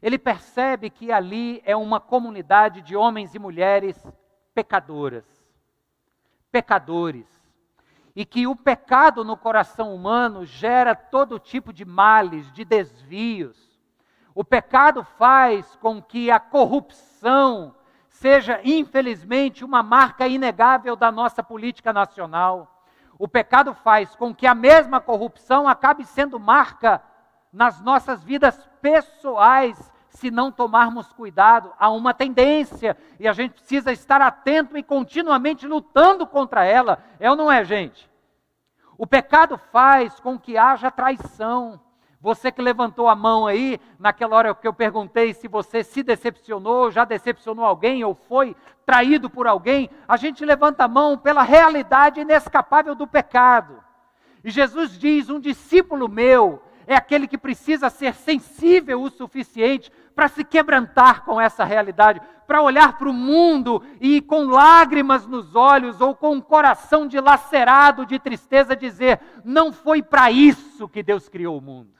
Ele 0.00 0.18
percebe 0.18 0.88
que 0.88 1.12
ali 1.12 1.60
é 1.66 1.76
uma 1.76 2.00
comunidade 2.00 2.80
de 2.80 2.96
homens 2.96 3.34
e 3.34 3.38
mulheres 3.38 4.02
pecadoras, 4.54 5.26
pecadores, 6.50 7.28
e 8.16 8.24
que 8.24 8.46
o 8.46 8.56
pecado 8.56 9.22
no 9.22 9.36
coração 9.36 9.94
humano 9.94 10.46
gera 10.46 10.94
todo 10.94 11.38
tipo 11.38 11.74
de 11.74 11.84
males, 11.84 12.50
de 12.52 12.64
desvios. 12.64 13.78
O 14.34 14.42
pecado 14.42 15.04
faz 15.04 15.76
com 15.76 16.00
que 16.00 16.30
a 16.30 16.40
corrupção 16.40 17.74
seja, 18.20 18.60
infelizmente, 18.62 19.64
uma 19.64 19.82
marca 19.82 20.28
inegável 20.28 20.94
da 20.94 21.10
nossa 21.10 21.42
política 21.42 21.90
nacional. 21.90 22.84
O 23.18 23.26
pecado 23.26 23.72
faz 23.72 24.14
com 24.14 24.34
que 24.34 24.46
a 24.46 24.54
mesma 24.54 25.00
corrupção 25.00 25.66
acabe 25.66 26.04
sendo 26.04 26.38
marca 26.38 27.02
nas 27.50 27.80
nossas 27.80 28.22
vidas 28.22 28.68
pessoais, 28.82 29.90
se 30.10 30.30
não 30.30 30.52
tomarmos 30.52 31.10
cuidado. 31.14 31.72
Há 31.78 31.88
uma 31.88 32.12
tendência 32.12 32.94
e 33.18 33.26
a 33.26 33.32
gente 33.32 33.52
precisa 33.52 33.90
estar 33.90 34.20
atento 34.20 34.76
e 34.76 34.82
continuamente 34.82 35.66
lutando 35.66 36.26
contra 36.26 36.62
ela. 36.62 37.02
É 37.18 37.30
ou 37.30 37.36
não 37.36 37.50
é, 37.50 37.64
gente? 37.64 38.10
O 38.98 39.06
pecado 39.06 39.56
faz 39.72 40.20
com 40.20 40.38
que 40.38 40.58
haja 40.58 40.90
traição. 40.90 41.80
Você 42.20 42.52
que 42.52 42.60
levantou 42.60 43.08
a 43.08 43.14
mão 43.14 43.46
aí, 43.46 43.80
naquela 43.98 44.36
hora 44.36 44.54
que 44.54 44.68
eu 44.68 44.74
perguntei 44.74 45.32
se 45.32 45.48
você 45.48 45.82
se 45.82 46.02
decepcionou, 46.02 46.90
já 46.90 47.06
decepcionou 47.06 47.64
alguém 47.64 48.04
ou 48.04 48.14
foi 48.14 48.54
traído 48.84 49.30
por 49.30 49.46
alguém, 49.46 49.88
a 50.06 50.18
gente 50.18 50.44
levanta 50.44 50.84
a 50.84 50.88
mão 50.88 51.16
pela 51.16 51.42
realidade 51.42 52.20
inescapável 52.20 52.94
do 52.94 53.06
pecado. 53.06 53.82
E 54.44 54.50
Jesus 54.50 54.98
diz: 54.98 55.30
um 55.30 55.40
discípulo 55.40 56.10
meu 56.10 56.62
é 56.86 56.94
aquele 56.94 57.26
que 57.26 57.38
precisa 57.38 57.88
ser 57.88 58.12
sensível 58.14 59.00
o 59.00 59.10
suficiente 59.10 59.90
para 60.14 60.28
se 60.28 60.44
quebrantar 60.44 61.24
com 61.24 61.40
essa 61.40 61.64
realidade, 61.64 62.20
para 62.46 62.60
olhar 62.60 62.98
para 62.98 63.08
o 63.08 63.14
mundo 63.14 63.82
e 63.98 64.20
com 64.20 64.44
lágrimas 64.44 65.26
nos 65.26 65.56
olhos 65.56 66.02
ou 66.02 66.14
com 66.14 66.32
um 66.32 66.40
coração 66.40 67.08
dilacerado 67.08 68.04
de 68.04 68.18
tristeza 68.18 68.76
dizer: 68.76 69.20
não 69.42 69.72
foi 69.72 70.02
para 70.02 70.30
isso 70.30 70.86
que 70.86 71.02
Deus 71.02 71.26
criou 71.26 71.56
o 71.56 71.62
mundo. 71.62 71.99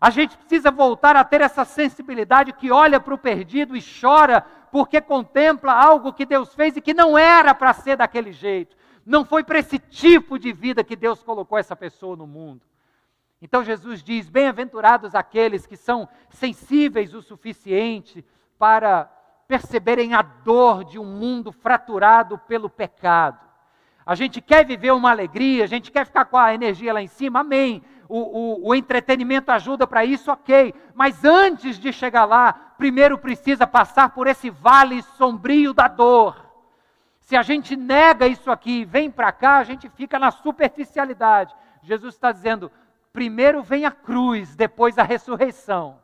A 0.00 0.10
gente 0.10 0.36
precisa 0.36 0.70
voltar 0.70 1.16
a 1.16 1.24
ter 1.24 1.40
essa 1.40 1.64
sensibilidade 1.64 2.52
que 2.52 2.70
olha 2.70 3.00
para 3.00 3.14
o 3.14 3.18
perdido 3.18 3.76
e 3.76 3.82
chora 3.82 4.44
porque 4.70 5.00
contempla 5.00 5.72
algo 5.72 6.12
que 6.12 6.24
Deus 6.24 6.54
fez 6.54 6.76
e 6.76 6.80
que 6.80 6.94
não 6.94 7.18
era 7.18 7.54
para 7.54 7.72
ser 7.72 7.96
daquele 7.96 8.32
jeito. 8.32 8.76
Não 9.04 9.24
foi 9.24 9.42
para 9.42 9.58
esse 9.58 9.78
tipo 9.78 10.38
de 10.38 10.52
vida 10.52 10.84
que 10.84 10.94
Deus 10.94 11.22
colocou 11.22 11.58
essa 11.58 11.74
pessoa 11.74 12.14
no 12.14 12.26
mundo. 12.26 12.62
Então 13.40 13.64
Jesus 13.64 14.02
diz: 14.02 14.28
Bem-aventurados 14.28 15.14
aqueles 15.14 15.66
que 15.66 15.76
são 15.76 16.08
sensíveis 16.30 17.14
o 17.14 17.22
suficiente 17.22 18.24
para 18.58 19.10
perceberem 19.48 20.14
a 20.14 20.22
dor 20.22 20.84
de 20.84 20.98
um 20.98 21.06
mundo 21.06 21.50
fraturado 21.50 22.38
pelo 22.38 22.68
pecado. 22.68 23.48
A 24.04 24.14
gente 24.14 24.40
quer 24.40 24.64
viver 24.64 24.92
uma 24.92 25.10
alegria, 25.10 25.64
a 25.64 25.66
gente 25.66 25.90
quer 25.90 26.06
ficar 26.06 26.26
com 26.26 26.36
a 26.36 26.54
energia 26.54 26.92
lá 26.92 27.02
em 27.02 27.06
cima, 27.06 27.40
amém. 27.40 27.82
O, 28.08 28.18
o, 28.18 28.68
o 28.68 28.74
entretenimento 28.74 29.52
ajuda 29.52 29.86
para 29.86 30.04
isso, 30.04 30.32
ok. 30.32 30.74
Mas 30.94 31.24
antes 31.24 31.78
de 31.78 31.92
chegar 31.92 32.24
lá, 32.24 32.52
primeiro 32.78 33.18
precisa 33.18 33.66
passar 33.66 34.10
por 34.10 34.26
esse 34.26 34.48
vale 34.48 35.02
sombrio 35.02 35.74
da 35.74 35.88
dor. 35.88 36.48
Se 37.20 37.36
a 37.36 37.42
gente 37.42 37.76
nega 37.76 38.26
isso 38.26 38.50
aqui 38.50 38.80
e 38.80 38.84
vem 38.86 39.10
para 39.10 39.30
cá, 39.30 39.58
a 39.58 39.64
gente 39.64 39.88
fica 39.90 40.18
na 40.18 40.30
superficialidade. 40.30 41.54
Jesus 41.82 42.14
está 42.14 42.32
dizendo: 42.32 42.72
primeiro 43.12 43.62
vem 43.62 43.84
a 43.84 43.90
cruz, 43.90 44.56
depois 44.56 44.96
a 44.96 45.02
ressurreição. 45.02 45.98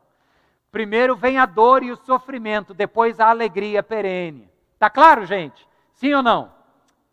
Primeiro 0.71 1.15
vem 1.15 1.39
a 1.39 1.45
dor 1.45 1.81
e 1.81 1.91
o 1.91 1.95
sofrimento, 1.95 2.73
depois 2.73 3.19
a 3.19 3.29
alegria 3.29 3.81
perene. 3.81 4.47
Está 4.73 4.89
claro, 4.89 5.25
gente? 5.25 5.67
Sim 5.93 6.13
ou 6.13 6.21
não? 6.21 6.51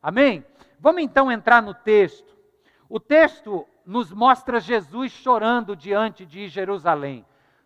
Amém? 0.03 0.45
Vamos 0.79 1.03
então 1.03 1.31
entrar 1.31 1.63
no 1.63 1.73
texto. 1.73 2.37
O 2.89 2.99
texto 2.99 3.67
nos 3.85 4.13
mostra 4.13 4.61
Jesus 4.61 5.13
chorando 5.13 5.75
diante 5.75 6.25
de 6.25 6.49
Jerusalém. 6.49 7.25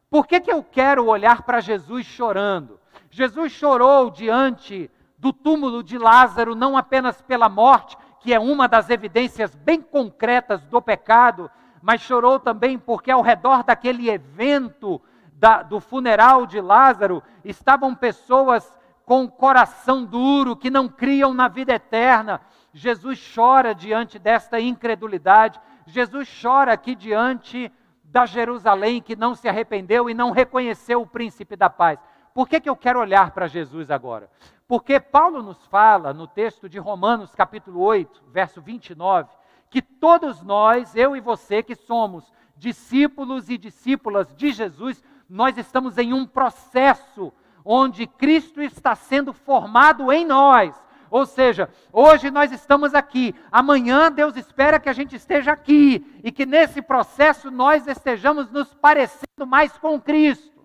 Por 0.08 0.26
que, 0.26 0.40
que 0.40 0.52
eu 0.52 0.62
quero 0.62 1.06
olhar 1.06 1.42
para 1.42 1.60
Jesus 1.60 2.06
chorando? 2.06 2.80
Jesus 3.10 3.52
chorou 3.52 4.10
diante 4.10 4.90
do 5.18 5.32
túmulo 5.32 5.82
de 5.82 5.98
Lázaro, 5.98 6.54
não 6.54 6.76
apenas 6.76 7.20
pela 7.22 7.48
morte, 7.48 7.96
que 8.20 8.32
é 8.32 8.38
uma 8.38 8.68
das 8.68 8.90
evidências 8.90 9.54
bem 9.54 9.80
concretas 9.80 10.64
do 10.66 10.80
pecado, 10.80 11.50
mas 11.82 12.00
chorou 12.00 12.38
também 12.38 12.78
porque 12.78 13.10
ao 13.10 13.22
redor 13.22 13.62
daquele 13.62 14.10
evento 14.10 15.00
da, 15.32 15.62
do 15.62 15.80
funeral 15.80 16.46
de 16.46 16.60
Lázaro 16.60 17.22
estavam 17.44 17.94
pessoas 17.94 18.76
com 19.04 19.28
coração 19.28 20.04
duro, 20.04 20.56
que 20.56 20.68
não 20.68 20.88
criam 20.88 21.32
na 21.32 21.46
vida 21.46 21.74
eterna. 21.74 22.40
Jesus 22.72 23.32
chora 23.34 23.74
diante 23.74 24.18
desta 24.18 24.60
incredulidade. 24.60 25.60
Jesus 25.86 26.28
chora 26.42 26.72
aqui 26.72 26.94
diante 26.94 27.72
da 28.04 28.26
Jerusalém 28.26 29.00
que 29.00 29.16
não 29.16 29.34
se 29.34 29.48
arrependeu 29.48 30.10
e 30.10 30.14
não 30.14 30.30
reconheceu 30.30 31.02
o 31.02 31.06
príncipe 31.06 31.56
da 31.56 31.70
paz. 31.70 31.98
Por 32.34 32.48
que, 32.48 32.60
que 32.60 32.68
eu 32.68 32.76
quero 32.76 33.00
olhar 33.00 33.30
para 33.30 33.46
Jesus 33.46 33.90
agora? 33.90 34.30
Porque 34.68 34.98
Paulo 34.98 35.42
nos 35.42 35.64
fala 35.66 36.12
no 36.12 36.26
texto 36.26 36.68
de 36.68 36.78
Romanos, 36.78 37.34
capítulo 37.34 37.80
8, 37.80 38.24
verso 38.28 38.60
29, 38.60 39.30
que 39.70 39.80
todos 39.80 40.42
nós, 40.42 40.94
eu 40.96 41.16
e 41.16 41.20
você 41.20 41.62
que 41.62 41.74
somos 41.74 42.30
discípulos 42.56 43.48
e 43.48 43.56
discípulas 43.56 44.34
de 44.34 44.52
Jesus, 44.52 45.02
nós 45.28 45.56
estamos 45.56 45.98
em 45.98 46.12
um 46.12 46.26
processo 46.26 47.32
onde 47.64 48.06
Cristo 48.06 48.60
está 48.60 48.94
sendo 48.94 49.32
formado 49.32 50.12
em 50.12 50.24
nós. 50.24 50.74
Ou 51.10 51.24
seja, 51.26 51.68
hoje 51.92 52.30
nós 52.30 52.52
estamos 52.52 52.94
aqui, 52.94 53.34
amanhã 53.50 54.10
Deus 54.10 54.36
espera 54.36 54.80
que 54.80 54.88
a 54.88 54.92
gente 54.92 55.16
esteja 55.16 55.52
aqui 55.52 56.20
e 56.22 56.32
que 56.32 56.44
nesse 56.44 56.82
processo 56.82 57.50
nós 57.50 57.86
estejamos 57.86 58.50
nos 58.50 58.74
parecendo 58.74 59.46
mais 59.46 59.76
com 59.78 60.00
Cristo. 60.00 60.64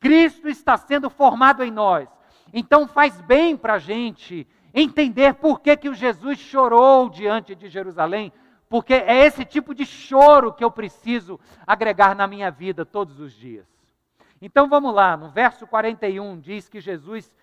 Cristo 0.00 0.48
está 0.48 0.76
sendo 0.76 1.10
formado 1.10 1.62
em 1.62 1.70
nós. 1.70 2.08
Então 2.52 2.86
faz 2.88 3.20
bem 3.20 3.56
para 3.56 3.74
a 3.74 3.78
gente 3.78 4.46
entender 4.72 5.34
por 5.34 5.60
que, 5.60 5.76
que 5.76 5.88
o 5.88 5.94
Jesus 5.94 6.38
chorou 6.38 7.08
diante 7.08 7.54
de 7.54 7.68
Jerusalém, 7.68 8.32
porque 8.68 8.94
é 8.94 9.24
esse 9.26 9.44
tipo 9.44 9.74
de 9.74 9.84
choro 9.84 10.52
que 10.52 10.62
eu 10.62 10.70
preciso 10.70 11.40
agregar 11.66 12.14
na 12.14 12.26
minha 12.26 12.50
vida 12.50 12.84
todos 12.84 13.18
os 13.18 13.32
dias. 13.32 13.66
Então 14.40 14.68
vamos 14.68 14.94
lá, 14.94 15.16
no 15.16 15.30
verso 15.30 15.66
41 15.66 16.38
diz 16.38 16.68
que 16.68 16.80
Jesus 16.80 17.34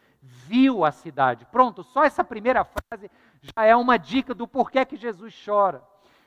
viu 0.47 0.83
a 0.83 0.91
cidade. 0.91 1.45
Pronto, 1.51 1.83
só 1.83 2.03
essa 2.03 2.23
primeira 2.23 2.65
frase 2.65 3.09
já 3.41 3.63
é 3.63 3.75
uma 3.75 3.97
dica 3.97 4.33
do 4.33 4.47
porquê 4.47 4.83
que 4.85 4.97
Jesus 4.97 5.33
chora. 5.45 5.83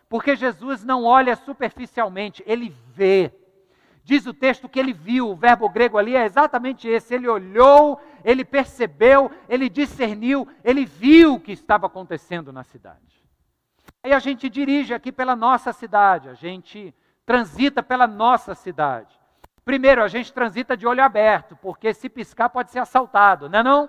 Porque 0.09 0.37
Jesus 0.37 0.85
não 0.85 1.05
olha 1.05 1.37
superficialmente, 1.37 2.43
ele 2.47 2.75
vê. 2.95 3.33
Diz 4.03 4.27
o 4.27 4.33
texto 4.33 4.69
que 4.69 4.79
ele 4.79 4.95
viu, 4.95 5.29
o 5.29 5.37
verbo 5.37 5.69
grego 5.69 5.99
ali 5.99 6.17
é 6.17 6.25
exatamente 6.25 6.89
esse. 6.89 7.15
Ele 7.15 7.29
olhou, 7.29 8.01
ele 8.25 8.45
percebeu, 8.45 9.31
ele 9.49 9.69
discerniu, 9.69 10.49
ele 10.65 10.87
viu 10.87 11.35
o 11.35 11.41
que 11.41 11.53
estava 11.53 11.87
acontecendo 11.87 12.51
na 12.51 12.65
cidade. 12.65 13.23
Aí 14.03 14.13
a 14.13 14.19
gente 14.19 14.49
dirige 14.49 14.95
aqui 14.95 15.13
pela 15.13 15.37
nossa 15.37 15.73
cidade, 15.73 16.29
a 16.29 16.35
gente 16.35 16.95
transita 17.27 17.83
pela 17.83 18.07
nossa 18.07 18.55
cidade. 18.55 19.18
Primeiro, 19.69 20.03
a 20.03 20.09
gente 20.09 20.33
transita 20.33 20.75
de 20.75 20.87
olho 20.87 21.05
aberto, 21.05 21.55
porque 21.57 21.93
se 21.93 22.09
piscar 22.09 22.49
pode 22.49 22.71
ser 22.71 22.79
assaltado, 22.79 23.51
não 23.51 23.59
é 23.59 23.63
não? 23.63 23.89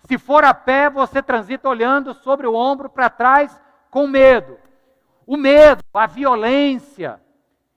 Se 0.00 0.18
for 0.18 0.42
a 0.42 0.52
pé, 0.52 0.90
você 0.90 1.22
transita 1.22 1.68
olhando 1.68 2.12
sobre 2.14 2.48
o 2.48 2.54
ombro 2.56 2.90
para 2.90 3.08
trás 3.08 3.62
com 3.92 4.08
medo. 4.08 4.58
O 5.24 5.36
medo, 5.36 5.84
a 5.94 6.08
violência, 6.08 7.22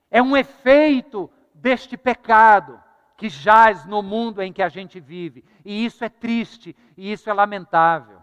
é 0.10 0.20
um 0.20 0.36
efeito 0.36 1.30
deste 1.54 1.96
pecado 1.96 2.82
que 3.16 3.30
jaz 3.30 3.86
no 3.86 4.02
mundo 4.02 4.42
em 4.42 4.52
que 4.52 4.64
a 4.64 4.70
gente 4.70 5.00
vive. 5.00 5.46
E 5.64 5.86
isso 5.86 6.04
é 6.04 6.10
triste 6.10 6.76
e 6.98 7.12
isso 7.12 7.30
é 7.30 7.34
lamentável. 7.34 8.20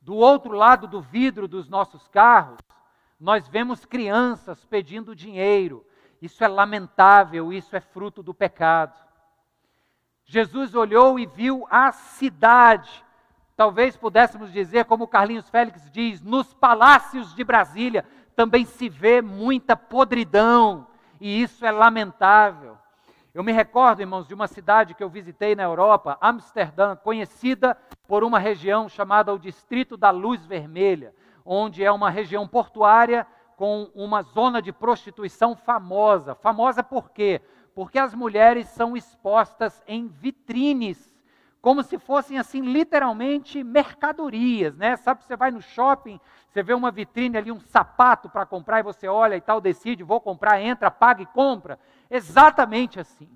Do 0.00 0.14
outro 0.14 0.52
lado 0.52 0.86
do 0.86 1.02
vidro 1.02 1.46
dos 1.46 1.68
nossos 1.68 2.08
carros, 2.08 2.60
nós 3.20 3.46
vemos 3.46 3.84
crianças 3.84 4.64
pedindo 4.64 5.14
dinheiro. 5.14 5.84
Isso 6.20 6.44
é 6.44 6.48
lamentável, 6.48 7.52
isso 7.52 7.74
é 7.74 7.80
fruto 7.80 8.22
do 8.22 8.34
pecado. 8.34 8.98
Jesus 10.24 10.74
olhou 10.74 11.18
e 11.18 11.26
viu 11.26 11.66
a 11.70 11.90
cidade. 11.92 13.04
Talvez 13.56 13.96
pudéssemos 13.96 14.52
dizer, 14.52 14.84
como 14.84 15.08
Carlinhos 15.08 15.48
Félix 15.48 15.90
diz, 15.90 16.22
nos 16.22 16.54
palácios 16.54 17.34
de 17.34 17.42
Brasília 17.42 18.04
também 18.36 18.64
se 18.64 18.88
vê 18.88 19.20
muita 19.20 19.76
podridão, 19.76 20.86
e 21.20 21.42
isso 21.42 21.66
é 21.66 21.70
lamentável. 21.70 22.78
Eu 23.34 23.44
me 23.44 23.52
recordo, 23.52 24.00
irmãos, 24.00 24.26
de 24.26 24.34
uma 24.34 24.46
cidade 24.46 24.94
que 24.94 25.04
eu 25.04 25.08
visitei 25.08 25.54
na 25.54 25.62
Europa, 25.62 26.18
Amsterdã, 26.20 26.96
conhecida 26.96 27.76
por 28.08 28.24
uma 28.24 28.38
região 28.38 28.88
chamada 28.88 29.32
o 29.32 29.38
Distrito 29.38 29.96
da 29.96 30.10
Luz 30.10 30.44
Vermelha, 30.46 31.14
onde 31.44 31.84
é 31.84 31.92
uma 31.92 32.10
região 32.10 32.48
portuária 32.48 33.26
com 33.60 33.90
uma 33.94 34.22
zona 34.22 34.62
de 34.62 34.72
prostituição 34.72 35.54
famosa. 35.54 36.34
Famosa 36.34 36.82
por 36.82 37.10
quê? 37.10 37.42
Porque 37.74 37.98
as 37.98 38.14
mulheres 38.14 38.68
são 38.68 38.96
expostas 38.96 39.82
em 39.86 40.06
vitrines 40.06 41.14
como 41.60 41.82
se 41.82 41.98
fossem 41.98 42.38
assim 42.38 42.62
literalmente 42.62 43.62
mercadorias, 43.62 44.74
né? 44.78 44.96
Sabe, 44.96 45.22
você 45.22 45.36
vai 45.36 45.50
no 45.50 45.60
shopping, 45.60 46.18
você 46.48 46.62
vê 46.62 46.72
uma 46.72 46.90
vitrine 46.90 47.36
ali, 47.36 47.52
um 47.52 47.60
sapato 47.60 48.30
para 48.30 48.46
comprar 48.46 48.80
e 48.80 48.82
você 48.82 49.06
olha 49.06 49.36
e 49.36 49.42
tal, 49.42 49.60
decide, 49.60 50.02
vou 50.02 50.22
comprar, 50.22 50.58
entra, 50.58 50.90
paga 50.90 51.20
e 51.22 51.26
compra. 51.26 51.78
Exatamente 52.10 52.98
assim. 52.98 53.28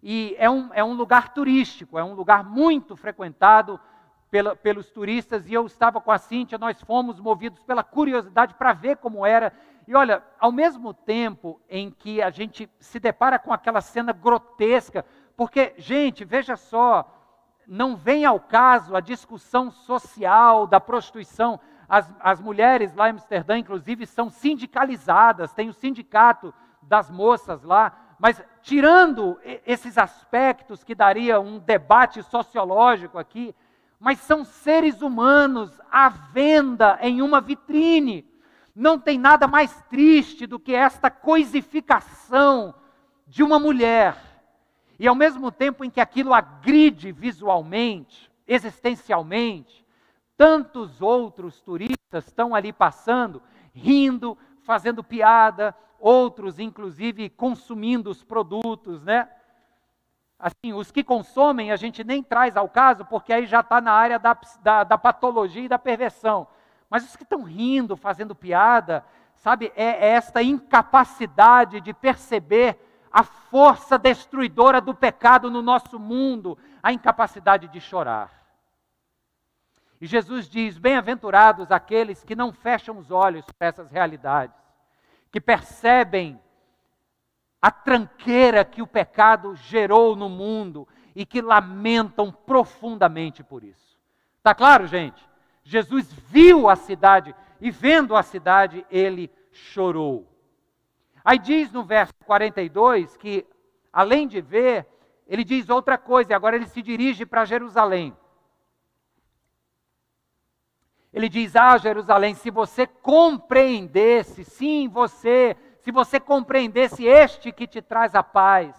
E 0.00 0.36
é 0.38 0.48
um, 0.48 0.70
é 0.72 0.84
um 0.84 0.92
lugar 0.92 1.34
turístico, 1.34 1.98
é 1.98 2.04
um 2.04 2.14
lugar 2.14 2.44
muito 2.44 2.94
frequentado 2.94 3.80
pela, 4.30 4.54
pelos 4.54 4.90
turistas. 4.90 5.48
E 5.48 5.54
eu 5.54 5.66
estava 5.66 6.00
com 6.00 6.10
a 6.10 6.18
Cíntia, 6.18 6.58
nós 6.58 6.80
fomos 6.80 7.18
movidos 7.18 7.62
pela 7.64 7.82
curiosidade 7.82 8.54
para 8.54 8.72
ver 8.72 8.96
como 8.96 9.26
era. 9.26 9.52
E 9.86 9.94
olha, 9.94 10.22
ao 10.38 10.52
mesmo 10.52 10.94
tempo 10.94 11.60
em 11.68 11.90
que 11.90 12.22
a 12.22 12.30
gente 12.30 12.70
se 12.78 13.00
depara 13.00 13.38
com 13.38 13.52
aquela 13.52 13.80
cena 13.80 14.12
grotesca, 14.12 15.04
porque, 15.36 15.74
gente, 15.78 16.24
veja 16.24 16.56
só, 16.56 17.16
não 17.66 17.96
vem 17.96 18.24
ao 18.24 18.38
caso 18.38 18.94
a 18.94 19.00
discussão 19.00 19.70
social 19.70 20.66
da 20.66 20.78
prostituição. 20.78 21.58
As, 21.88 22.08
as 22.20 22.40
mulheres 22.40 22.94
lá 22.94 23.08
em 23.08 23.12
Amsterdã, 23.12 23.58
inclusive, 23.58 24.06
são 24.06 24.30
sindicalizadas, 24.30 25.52
tem 25.52 25.68
o 25.68 25.72
sindicato 25.72 26.54
das 26.82 27.10
moças 27.10 27.62
lá, 27.62 27.96
mas 28.18 28.42
tirando 28.62 29.40
esses 29.66 29.96
aspectos 29.96 30.84
que 30.84 30.94
daria 30.94 31.40
um 31.40 31.58
debate 31.58 32.22
sociológico 32.22 33.18
aqui, 33.18 33.54
mas 34.00 34.18
são 34.20 34.46
seres 34.46 35.02
humanos 35.02 35.70
à 35.92 36.08
venda 36.08 36.98
em 37.02 37.20
uma 37.20 37.38
vitrine. 37.38 38.26
Não 38.74 38.98
tem 38.98 39.18
nada 39.18 39.46
mais 39.46 39.70
triste 39.90 40.46
do 40.46 40.58
que 40.58 40.74
esta 40.74 41.10
coisificação 41.10 42.74
de 43.26 43.42
uma 43.42 43.58
mulher. 43.58 44.16
E 44.98 45.06
ao 45.06 45.14
mesmo 45.14 45.52
tempo 45.52 45.84
em 45.84 45.90
que 45.90 46.00
aquilo 46.00 46.32
agride 46.32 47.12
visualmente, 47.12 48.30
existencialmente, 48.48 49.84
tantos 50.34 51.02
outros 51.02 51.60
turistas 51.60 52.26
estão 52.26 52.54
ali 52.54 52.72
passando, 52.72 53.42
rindo, 53.74 54.36
fazendo 54.62 55.04
piada, 55.04 55.76
outros, 55.98 56.58
inclusive, 56.58 57.28
consumindo 57.28 58.08
os 58.08 58.24
produtos, 58.24 59.02
né? 59.02 59.28
Assim, 60.40 60.72
os 60.72 60.90
que 60.90 61.04
consomem 61.04 61.70
a 61.70 61.76
gente 61.76 62.02
nem 62.02 62.22
traz 62.22 62.56
ao 62.56 62.66
caso, 62.66 63.04
porque 63.04 63.30
aí 63.30 63.46
já 63.46 63.60
está 63.60 63.78
na 63.78 63.92
área 63.92 64.18
da, 64.18 64.36
da, 64.62 64.84
da, 64.84 64.96
patologia 64.96 65.64
e 65.64 65.68
da 65.68 65.78
perversão. 65.78 66.48
Mas 66.88 67.04
os 67.04 67.14
que 67.14 67.24
estão 67.24 67.42
rindo, 67.42 67.94
fazendo 67.94 68.34
piada, 68.34 69.04
sabe, 69.34 69.70
é, 69.76 69.84
é 69.84 70.08
esta 70.12 70.42
incapacidade 70.42 71.80
de 71.82 71.92
perceber 71.92 72.78
a 73.12 73.22
força 73.22 73.98
destruidora 73.98 74.80
do 74.80 74.94
pecado 74.94 75.50
no 75.50 75.60
nosso 75.60 75.98
mundo, 75.98 76.56
a 76.82 76.90
incapacidade 76.90 77.68
de 77.68 77.80
chorar. 77.80 78.30
E 80.00 80.06
Jesus 80.06 80.48
diz: 80.48 80.78
Bem-aventurados 80.78 81.70
aqueles 81.70 82.24
que 82.24 82.34
não 82.34 82.50
fecham 82.50 82.96
os 82.96 83.10
olhos 83.10 83.44
para 83.58 83.68
essas 83.68 83.90
realidades, 83.90 84.56
que 85.30 85.40
percebem 85.40 86.40
a 87.60 87.70
tranqueira 87.70 88.64
que 88.64 88.80
o 88.80 88.86
pecado 88.86 89.54
gerou 89.54 90.16
no 90.16 90.28
mundo 90.28 90.88
e 91.14 91.26
que 91.26 91.42
lamentam 91.42 92.32
profundamente 92.32 93.42
por 93.42 93.62
isso. 93.62 93.98
Está 94.38 94.54
claro, 94.54 94.86
gente? 94.86 95.28
Jesus 95.62 96.10
viu 96.12 96.68
a 96.68 96.76
cidade 96.76 97.34
e, 97.60 97.70
vendo 97.70 98.16
a 98.16 98.22
cidade, 98.22 98.86
ele 98.90 99.30
chorou. 99.52 100.26
Aí 101.24 101.38
diz 101.38 101.70
no 101.70 101.84
verso 101.84 102.14
42 102.24 103.16
que, 103.16 103.46
além 103.92 104.26
de 104.26 104.40
ver, 104.40 104.86
ele 105.26 105.44
diz 105.44 105.68
outra 105.68 105.98
coisa, 105.98 106.32
e 106.32 106.34
agora 106.34 106.56
ele 106.56 106.66
se 106.66 106.80
dirige 106.80 107.26
para 107.26 107.44
Jerusalém. 107.44 108.16
Ele 111.12 111.28
diz: 111.28 111.54
Ah, 111.56 111.76
Jerusalém, 111.76 112.34
se 112.34 112.50
você 112.50 112.86
compreendesse, 112.86 114.44
sim, 114.44 114.88
você, 114.88 115.56
se 115.82 115.90
você 115.90 116.20
compreendesse 116.20 117.04
este 117.04 117.52
que 117.52 117.66
te 117.66 117.80
traz 117.80 118.14
a 118.14 118.22
paz. 118.22 118.74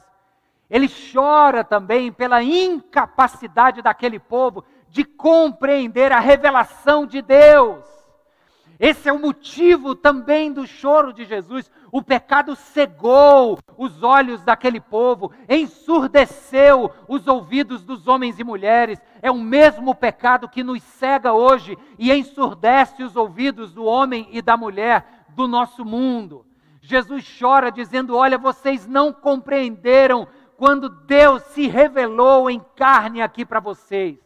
Ele 0.69 0.87
chora 0.87 1.63
também 1.63 2.11
pela 2.11 2.41
incapacidade 2.41 3.81
daquele 3.81 4.19
povo 4.19 4.63
de 4.87 5.03
compreender 5.03 6.11
a 6.11 6.19
revelação 6.19 7.05
de 7.05 7.21
Deus. 7.21 7.83
Esse 8.79 9.07
é 9.07 9.13
o 9.13 9.19
motivo 9.19 9.93
também 9.93 10.51
do 10.51 10.65
choro 10.65 11.13
de 11.13 11.23
Jesus. 11.23 11.69
O 11.91 12.01
pecado 12.01 12.55
cegou 12.55 13.59
os 13.77 14.01
olhos 14.01 14.41
daquele 14.41 14.79
povo, 14.79 15.31
ensurdeceu 15.47 16.91
os 17.07 17.27
ouvidos 17.27 17.83
dos 17.83 18.07
homens 18.07 18.39
e 18.39 18.43
mulheres. 18.43 18.99
É 19.21 19.29
o 19.29 19.37
mesmo 19.37 19.93
pecado 19.93 20.49
que 20.49 20.63
nos 20.63 20.81
cega 20.81 21.31
hoje 21.31 21.77
e 21.99 22.11
ensurdece 22.11 23.03
os 23.03 23.15
ouvidos 23.15 23.71
do 23.71 23.83
homem 23.85 24.27
e 24.31 24.41
da 24.41 24.57
mulher 24.57 25.25
do 25.29 25.47
nosso 25.47 25.85
mundo. 25.85 26.43
Jesus 26.81 27.37
chora 27.39 27.71
dizendo: 27.71 28.17
Olha, 28.17 28.37
vocês 28.37 28.87
não 28.87 29.13
compreenderam 29.13 30.27
quando 30.57 30.89
Deus 30.89 31.43
se 31.43 31.67
revelou 31.67 32.49
em 32.49 32.59
carne 32.75 33.21
aqui 33.21 33.45
para 33.45 33.59
vocês. 33.59 34.19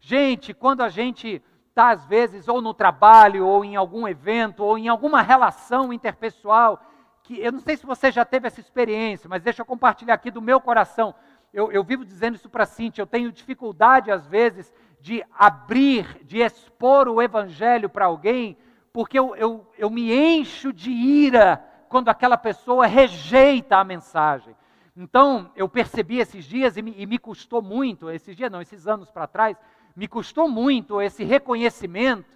Gente, 0.00 0.54
quando 0.54 0.82
a 0.82 0.88
gente 0.88 1.42
está, 1.68 1.90
às 1.90 2.06
vezes, 2.06 2.48
ou 2.48 2.62
no 2.62 2.72
trabalho, 2.72 3.46
ou 3.46 3.64
em 3.64 3.76
algum 3.76 4.06
evento, 4.06 4.64
ou 4.64 4.78
em 4.78 4.88
alguma 4.88 5.20
relação 5.20 5.92
interpessoal, 5.92 6.80
que 7.22 7.38
eu 7.40 7.52
não 7.52 7.60
sei 7.60 7.76
se 7.76 7.84
você 7.84 8.10
já 8.10 8.24
teve 8.24 8.46
essa 8.46 8.60
experiência, 8.60 9.28
mas 9.28 9.42
deixa 9.42 9.62
eu 9.62 9.66
compartilhar 9.66 10.14
aqui 10.14 10.30
do 10.30 10.40
meu 10.40 10.60
coração. 10.60 11.14
Eu, 11.52 11.70
eu 11.72 11.82
vivo 11.82 12.04
dizendo 12.04 12.36
isso 12.36 12.48
para 12.48 12.66
Cintia, 12.66 13.02
eu 13.02 13.06
tenho 13.06 13.32
dificuldade, 13.32 14.10
às 14.10 14.26
vezes, 14.26 14.72
de 15.00 15.24
abrir, 15.36 16.24
de 16.24 16.38
expor 16.38 17.08
o 17.08 17.20
evangelho 17.20 17.88
para 17.88 18.06
alguém, 18.06 18.56
porque 18.92 19.18
eu, 19.18 19.36
eu, 19.36 19.66
eu 19.76 19.90
me 19.90 20.12
encho 20.12 20.72
de 20.72 20.90
ira 20.90 21.64
quando 21.96 22.10
aquela 22.10 22.36
pessoa 22.36 22.86
rejeita 22.86 23.78
a 23.78 23.82
mensagem. 23.82 24.54
Então, 24.94 25.50
eu 25.56 25.66
percebi 25.66 26.18
esses 26.18 26.44
dias 26.44 26.76
e 26.76 26.82
me, 26.82 26.94
e 26.94 27.06
me 27.06 27.18
custou 27.18 27.62
muito, 27.62 28.10
esses 28.10 28.36
dias 28.36 28.52
não, 28.52 28.60
esses 28.60 28.86
anos 28.86 29.10
para 29.10 29.26
trás, 29.26 29.56
me 29.96 30.06
custou 30.06 30.46
muito 30.46 31.00
esse 31.00 31.24
reconhecimento 31.24 32.26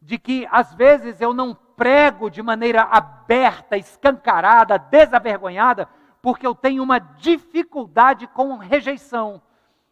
de 0.00 0.16
que 0.16 0.48
às 0.50 0.72
vezes 0.72 1.20
eu 1.20 1.34
não 1.34 1.54
prego 1.54 2.30
de 2.30 2.42
maneira 2.42 2.84
aberta, 2.84 3.76
escancarada, 3.76 4.78
desavergonhada, 4.78 5.86
porque 6.22 6.46
eu 6.46 6.54
tenho 6.54 6.82
uma 6.82 6.98
dificuldade 6.98 8.26
com 8.28 8.56
rejeição. 8.56 9.42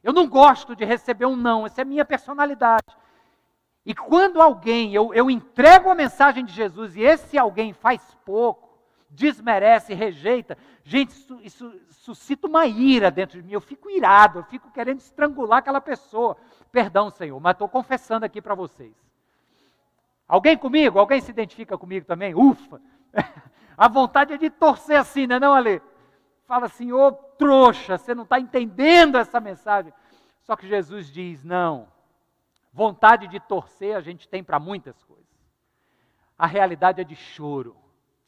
Eu 0.02 0.14
não 0.14 0.26
gosto 0.26 0.74
de 0.74 0.86
receber 0.86 1.26
um 1.26 1.36
não, 1.36 1.66
essa 1.66 1.82
é 1.82 1.84
a 1.84 1.84
minha 1.84 2.06
personalidade. 2.06 2.96
E 3.84 3.94
quando 3.94 4.40
alguém, 4.40 4.94
eu, 4.94 5.12
eu 5.12 5.30
entrego 5.30 5.90
a 5.90 5.94
mensagem 5.94 6.46
de 6.46 6.52
Jesus 6.54 6.96
e 6.96 7.02
esse 7.02 7.36
alguém 7.36 7.74
faz 7.74 8.00
pouco, 8.24 8.71
desmerece, 9.12 9.94
rejeita, 9.94 10.56
gente, 10.82 11.10
isso, 11.10 11.40
isso 11.42 11.80
suscita 11.90 12.46
uma 12.46 12.66
ira 12.66 13.10
dentro 13.10 13.40
de 13.40 13.46
mim. 13.46 13.52
Eu 13.52 13.60
fico 13.60 13.90
irado, 13.90 14.40
eu 14.40 14.44
fico 14.44 14.70
querendo 14.70 15.00
estrangular 15.00 15.58
aquela 15.58 15.80
pessoa. 15.80 16.36
Perdão, 16.70 17.10
Senhor, 17.10 17.38
mas 17.38 17.52
estou 17.52 17.68
confessando 17.68 18.24
aqui 18.24 18.40
para 18.40 18.54
vocês. 18.54 18.94
Alguém 20.26 20.56
comigo? 20.56 20.98
Alguém 20.98 21.20
se 21.20 21.30
identifica 21.30 21.76
comigo 21.76 22.06
também? 22.06 22.34
Ufa! 22.34 22.80
A 23.76 23.88
vontade 23.88 24.34
é 24.34 24.38
de 24.38 24.50
torcer 24.50 24.98
assim, 24.98 25.26
não 25.26 25.36
é 25.36 25.40
não, 25.40 25.54
Ale? 25.54 25.82
Fala 26.46 26.66
assim, 26.66 26.92
ô 26.92 27.08
oh, 27.08 27.12
trouxa, 27.12 27.98
você 27.98 28.14
não 28.14 28.24
está 28.24 28.38
entendendo 28.38 29.16
essa 29.16 29.40
mensagem. 29.40 29.92
Só 30.42 30.56
que 30.56 30.66
Jesus 30.66 31.10
diz, 31.10 31.44
não, 31.44 31.88
vontade 32.72 33.28
de 33.28 33.40
torcer 33.40 33.96
a 33.96 34.00
gente 34.00 34.28
tem 34.28 34.42
para 34.42 34.58
muitas 34.58 35.02
coisas. 35.04 35.26
A 36.38 36.46
realidade 36.46 37.00
é 37.00 37.04
de 37.04 37.16
choro. 37.16 37.81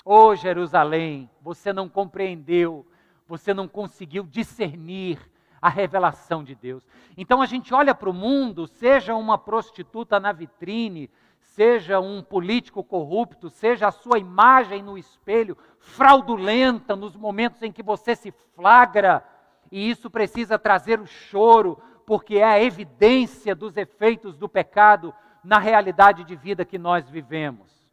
Oh, 0.05 0.35
Jerusalém, 0.35 1.31
você 1.41 1.73
não 1.73 1.89
compreendeu, 1.89 2.87
você 3.27 3.55
não 3.55 3.67
conseguiu 3.67 4.25
discernir 4.25 5.19
a 5.63 5.71
revelação 5.71 6.45
de 6.45 6.55
Deus. 6.55 6.87
Então 7.17 7.41
a 7.41 7.47
gente 7.47 7.73
olha 7.73 7.95
para 7.95 8.11
o 8.11 8.13
mundo, 8.13 8.67
seja 8.67 9.15
uma 9.15 9.39
prostituta 9.39 10.21
na 10.21 10.31
vitrine, 10.31 11.11
seja 11.41 12.01
um 12.01 12.23
político 12.23 12.85
corrupto, 12.85 13.49
seja 13.49 13.89
a 13.89 13.93
sua 13.93 14.19
imagem 14.19 14.83
no 14.83 14.99
espelho 14.99 15.57
fraudulenta 15.79 16.95
nos 16.95 17.17
momentos 17.17 17.63
em 17.63 17.73
que 17.73 17.83
você 17.83 18.15
se 18.15 18.31
flagra, 18.55 19.25
e 19.73 19.89
isso 19.89 20.11
precisa 20.11 20.59
trazer 20.59 21.01
o 21.01 21.07
choro, 21.07 21.81
porque 22.05 22.37
é 22.37 22.45
a 22.45 22.63
evidência 22.63 23.55
dos 23.55 23.75
efeitos 23.79 24.37
do 24.37 24.51
pecado 24.51 25.15
na 25.43 25.59
realidade 25.59 26.25
de 26.25 26.37
vida 26.37 26.63
que 26.63 26.77
nós 26.77 27.09
vivemos. 27.09 27.84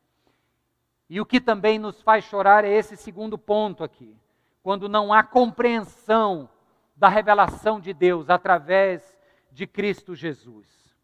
E 1.12 1.20
o 1.20 1.26
que 1.26 1.42
também 1.42 1.78
nos 1.78 2.02
faz 2.02 2.24
chorar 2.24 2.64
é 2.64 2.70
esse 2.70 2.96
segundo 2.96 3.38
ponto 3.38 3.84
aqui, 3.84 4.18
quando 4.64 4.88
não 4.88 5.12
há 5.12 5.22
compreensão 5.22 6.50
da 6.96 7.10
revelação 7.10 7.82
de 7.82 7.94
Deus 7.94 8.30
através 8.30 9.20
de 9.52 9.68
Cristo 9.68 10.16
Jesus. 10.16 10.96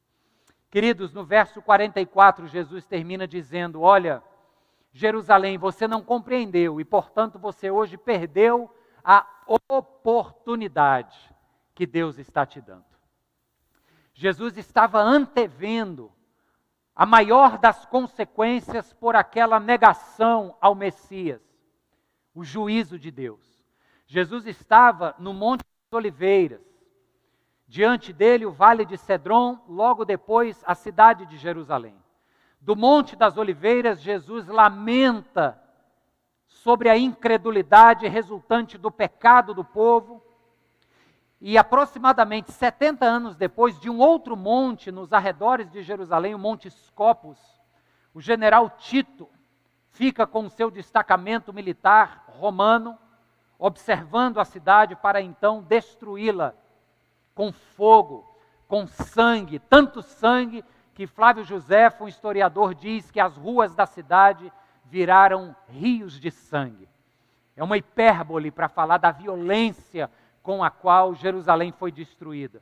Queridos, 0.71 1.11
no 1.11 1.25
verso 1.25 1.61
44, 1.61 2.47
Jesus 2.47 2.85
termina 2.85 3.27
dizendo: 3.27 3.81
Olha, 3.81 4.23
Jerusalém, 4.93 5.57
você 5.57 5.89
não 5.89 6.01
compreendeu 6.01 6.79
e, 6.79 6.85
portanto, 6.85 7.37
você 7.37 7.69
hoje 7.69 7.97
perdeu 7.97 8.73
a 9.03 9.27
oportunidade 9.67 11.17
que 11.75 11.85
Deus 11.85 12.17
está 12.17 12.45
te 12.45 12.61
dando. 12.61 12.85
Jesus 14.13 14.57
estava 14.57 15.01
antevendo 15.01 16.13
a 16.97 17.05
maior 17.05 17.59
das 17.59 17.85
consequências 17.85 18.91
por 18.91 19.15
aquela 19.15 19.59
negação 19.59 20.57
ao 20.59 20.73
Messias, 20.73 21.39
o 22.33 22.43
juízo 22.43 22.97
de 22.97 23.11
Deus. 23.11 23.63
Jesus 24.07 24.47
estava 24.47 25.13
no 25.19 25.31
Monte 25.31 25.63
Oliveiras. 25.91 26.65
Diante 27.67 28.11
dele, 28.11 28.47
o 28.47 28.51
vale 28.51 28.83
de 28.83 28.97
Cedron, 28.97 29.63
logo 29.69 30.05
depois, 30.05 30.63
a 30.65 30.73
cidade 30.73 31.27
de 31.27 31.37
Jerusalém. 31.37 31.95
Do 32.59 32.75
Monte 32.75 33.15
das 33.15 33.37
Oliveiras, 33.37 34.01
Jesus 34.01 34.47
lamenta 34.47 35.61
sobre 36.47 36.89
a 36.89 36.97
incredulidade 36.97 38.07
resultante 38.07 38.75
do 38.75 38.89
pecado 38.89 39.53
do 39.53 39.63
povo. 39.63 40.23
E 41.39 41.57
aproximadamente 41.57 42.51
70 42.51 43.05
anos 43.05 43.35
depois, 43.35 43.79
de 43.79 43.89
um 43.89 43.99
outro 43.99 44.35
monte 44.35 44.91
nos 44.91 45.13
arredores 45.13 45.69
de 45.69 45.83
Jerusalém, 45.83 46.33
o 46.33 46.39
Monte 46.39 46.69
Scopus, 46.69 47.37
o 48.13 48.19
general 48.19 48.69
Tito 48.71 49.29
fica 49.91 50.25
com 50.25 50.49
seu 50.49 50.71
destacamento 50.71 51.53
militar 51.53 52.25
romano, 52.27 52.97
observando 53.59 54.39
a 54.39 54.45
cidade 54.45 54.95
para 54.95 55.21
então 55.21 55.61
destruí-la 55.61 56.53
com 57.35 57.51
fogo, 57.51 58.27
com 58.67 58.87
sangue, 58.87 59.59
tanto 59.59 60.01
sangue 60.01 60.65
que 60.93 61.05
Flávio 61.05 61.43
José, 61.43 61.95
um 62.01 62.07
historiador, 62.07 62.73
diz 62.73 63.11
que 63.11 63.19
as 63.19 63.37
ruas 63.37 63.75
da 63.75 63.85
cidade 63.85 64.51
viraram 64.85 65.55
rios 65.67 66.19
de 66.19 66.31
sangue. 66.31 66.89
É 67.55 67.63
uma 67.63 67.77
hipérbole 67.77 68.49
para 68.49 68.67
falar 68.67 68.97
da 68.97 69.11
violência 69.11 70.09
com 70.47 70.63
a 70.63 70.69
qual 70.69 71.13
Jerusalém 71.13 71.73
foi 71.73 71.91
destruída. 71.91 72.61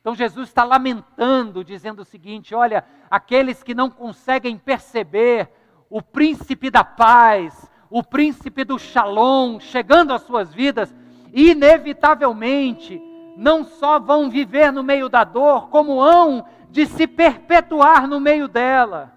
Então 0.00 0.12
Jesus 0.12 0.48
está 0.48 0.64
lamentando, 0.64 1.62
dizendo 1.62 2.02
o 2.02 2.04
seguinte: 2.04 2.52
olha, 2.52 2.84
aqueles 3.08 3.62
que 3.62 3.76
não 3.76 3.88
conseguem 3.88 4.58
perceber 4.58 5.48
o 5.88 6.02
príncipe 6.02 6.68
da 6.68 6.82
paz, 6.82 7.70
o 7.88 8.02
príncipe 8.02 8.64
do 8.64 8.76
shalom 8.76 9.60
chegando 9.60 10.12
às 10.12 10.22
suas 10.22 10.52
vidas, 10.52 10.92
inevitavelmente 11.32 13.00
não 13.36 13.62
só 13.62 14.00
vão 14.00 14.28
viver 14.28 14.72
no 14.72 14.82
meio 14.82 15.08
da 15.08 15.22
dor, 15.22 15.68
como 15.68 16.02
hão 16.02 16.44
de 16.70 16.86
se 16.86 17.06
perpetuar 17.06 18.08
no 18.08 18.18
meio 18.18 18.48
dela. 18.48 19.12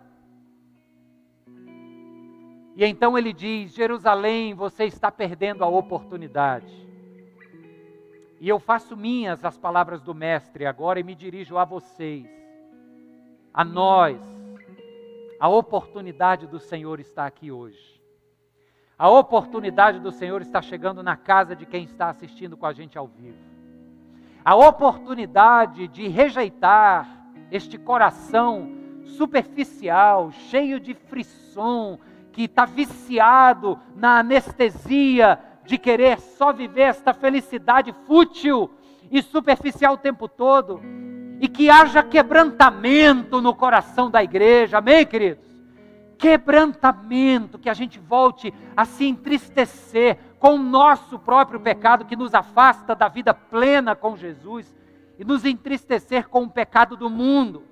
E 2.76 2.86
então 2.86 3.18
ele 3.18 3.34
diz: 3.34 3.74
Jerusalém, 3.74 4.54
você 4.54 4.84
está 4.84 5.12
perdendo 5.12 5.63
a 5.63 5.68
oportunidade. 5.68 6.85
E 8.39 8.50
eu 8.50 8.60
faço 8.60 8.98
minhas 8.98 9.45
as 9.45 9.58
palavras 9.58 10.02
do 10.02 10.13
Mestre 10.13 10.65
agora 10.65 11.00
e 11.00 11.04
me 11.04 11.15
dirijo 11.15 11.58
a 11.58 11.65
vocês, 11.65 12.28
a 13.54 13.63
nós. 13.63 14.19
A 15.39 15.48
oportunidade 15.48 16.48
do 16.48 16.60
Senhor 16.60 17.00
está 17.00 17.26
aqui 17.26 17.52
hoje. 17.52 18.02
A 18.98 19.10
oportunidade 19.10 20.00
do 20.00 20.12
Senhor 20.12 20.41
está 20.41 20.62
chegando 20.62 21.04
na 21.04 21.17
casa 21.17 21.56
de 21.56 21.65
quem 21.65 21.84
está 21.84 22.10
assistindo 22.10 22.56
com 22.56 22.65
a 22.65 22.74
gente 22.74 22.98
ao 22.98 23.08
vivo. 23.08 23.38
A 24.43 24.56
oportunidade 24.56 25.88
de 25.88 26.08
rejeitar 26.08 27.26
este 27.52 27.78
coração 27.78 28.71
superficial, 29.04 30.32
cheio 30.32 30.80
de 30.80 30.93
frisson, 30.93 32.00
que 32.32 32.43
está 32.43 32.65
viciado 32.65 33.80
na 33.95 34.19
anestesia 34.19 35.39
de 35.65 35.78
querer 35.78 36.19
só 36.19 36.54
viver 36.54 36.84
esta 36.84 37.13
felicidade 37.13 37.93
fútil 38.06 38.69
e 39.12 39.21
superficial 39.21 39.95
o 39.95 39.97
tempo 39.97 40.28
todo, 40.28 40.82
e 41.39 41.47
que 41.47 41.69
haja 41.69 42.01
quebrantamento 42.01 43.41
no 43.41 43.54
coração 43.54 44.10
da 44.10 44.23
igreja, 44.23 44.78
amém, 44.78 45.06
queridos? 45.06 45.45
Quebrantamento, 46.17 47.60
que 47.60 47.69
a 47.69 47.73
gente 47.73 47.99
volte 47.99 48.54
a 48.75 48.86
se 48.86 49.06
entristecer 49.06 50.17
com 50.39 50.56
o 50.56 50.63
nosso 50.63 51.19
próprio 51.19 51.60
pecado 51.60 52.06
que 52.06 52.15
nos 52.15 52.34
afasta 52.34 52.95
da 52.95 53.08
vida 53.08 53.34
plena 53.34 53.95
com 53.95 54.15
Jesus 54.15 54.73
e 55.19 55.25
nos 55.25 55.43
entristecer 55.45 56.30
com 56.30 56.43
o 56.43 56.49
pecado 56.49 56.95
do 56.95 57.10
mundo, 57.10 57.63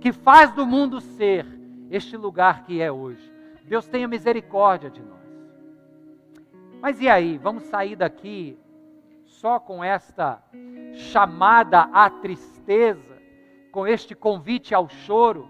que 0.00 0.12
faz 0.12 0.50
do 0.52 0.64
mundo 0.64 1.00
ser 1.00 1.46
este 1.90 2.16
lugar 2.16 2.62
que 2.62 2.80
é 2.80 2.90
hoje. 2.90 3.30
Deus 3.64 3.86
tenha 3.86 4.08
misericórdia 4.08 4.90
de 4.90 5.02
nós. 5.02 5.19
Mas 6.80 6.98
e 6.98 7.10
aí, 7.10 7.36
vamos 7.36 7.64
sair 7.64 7.94
daqui 7.94 8.58
só 9.26 9.60
com 9.60 9.84
esta 9.84 10.42
chamada 10.94 11.82
à 11.92 12.08
tristeza, 12.08 13.20
com 13.70 13.86
este 13.86 14.14
convite 14.14 14.74
ao 14.74 14.88
choro? 14.88 15.46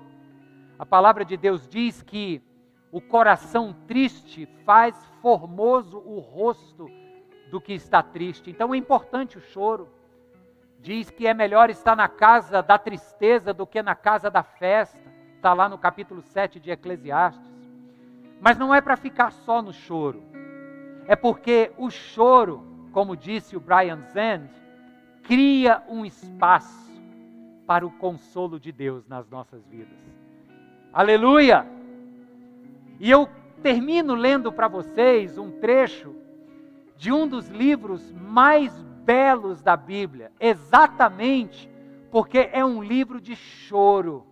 A 0.76 0.84
palavra 0.84 1.24
de 1.24 1.36
Deus 1.36 1.68
diz 1.68 2.02
que 2.02 2.42
o 2.90 3.00
coração 3.00 3.72
triste 3.86 4.46
faz 4.64 4.96
formoso 5.22 5.98
o 5.98 6.18
rosto 6.18 6.90
do 7.48 7.60
que 7.60 7.74
está 7.74 8.02
triste. 8.02 8.50
Então 8.50 8.74
é 8.74 8.76
importante 8.76 9.38
o 9.38 9.40
choro. 9.40 9.88
Diz 10.80 11.10
que 11.10 11.28
é 11.28 11.34
melhor 11.34 11.70
estar 11.70 11.94
na 11.94 12.08
casa 12.08 12.60
da 12.60 12.76
tristeza 12.76 13.54
do 13.54 13.66
que 13.66 13.80
na 13.82 13.94
casa 13.94 14.28
da 14.30 14.42
festa. 14.42 14.98
Está 15.36 15.52
lá 15.52 15.68
no 15.68 15.78
capítulo 15.78 16.22
7 16.22 16.58
de 16.58 16.72
Eclesiastes. 16.72 17.52
Mas 18.40 18.58
não 18.58 18.74
é 18.74 18.80
para 18.80 18.96
ficar 18.96 19.30
só 19.30 19.62
no 19.62 19.72
choro. 19.72 20.29
É 21.10 21.16
porque 21.16 21.72
o 21.76 21.90
choro, 21.90 22.62
como 22.92 23.16
disse 23.16 23.56
o 23.56 23.60
Brian 23.60 23.98
Zand, 24.12 24.48
cria 25.24 25.82
um 25.88 26.06
espaço 26.06 26.88
para 27.66 27.84
o 27.84 27.90
consolo 27.90 28.60
de 28.60 28.70
Deus 28.70 29.08
nas 29.08 29.28
nossas 29.28 29.60
vidas. 29.66 29.98
Aleluia! 30.92 31.66
E 33.00 33.10
eu 33.10 33.28
termino 33.60 34.14
lendo 34.14 34.52
para 34.52 34.68
vocês 34.68 35.36
um 35.36 35.50
trecho 35.50 36.14
de 36.96 37.10
um 37.10 37.26
dos 37.26 37.48
livros 37.48 38.12
mais 38.12 38.72
belos 39.04 39.60
da 39.60 39.76
Bíblia, 39.76 40.30
exatamente 40.38 41.68
porque 42.08 42.48
é 42.52 42.64
um 42.64 42.80
livro 42.80 43.20
de 43.20 43.34
choro, 43.34 44.24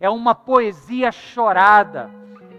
é 0.00 0.10
uma 0.10 0.34
poesia 0.34 1.12
chorada 1.12 2.10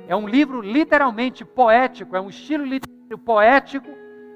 é 0.07 0.15
um 0.15 0.27
livro 0.27 0.61
literalmente 0.61 1.43
poético, 1.43 2.15
é 2.15 2.21
um 2.21 2.29
estilo 2.29 2.63
literário 2.63 2.94
poético, 3.17 3.89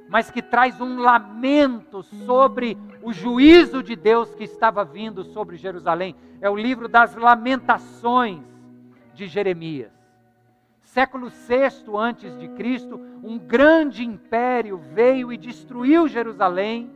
mas 0.10 0.32
que 0.32 0.42
traz 0.42 0.82
um 0.82 1.00
lamento 1.00 2.02
sobre 2.02 2.78
o 3.02 3.14
juízo 3.14 3.84
de 3.84 3.96
Deus 3.96 4.34
que 4.34 4.44
estava 4.44 4.84
vindo 4.84 5.24
sobre 5.24 5.56
Jerusalém. 5.56 6.16
É 6.42 6.50
o 6.50 6.56
livro 6.56 6.88
das 6.88 7.16
Lamentações 7.16 8.42
de 9.14 9.28
Jeremias. 9.28 9.92
Século 10.82 11.30
VI 11.30 11.96
antes 11.96 12.38
de 12.40 12.48
Cristo, 12.50 13.00
um 13.24 13.38
grande 13.38 14.04
império 14.04 14.80
veio 14.80 15.32
e 15.32 15.38
destruiu 15.38 16.08
Jerusalém, 16.08 16.90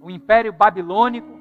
o 0.00 0.10
Império 0.10 0.52
Babilônico. 0.52 1.40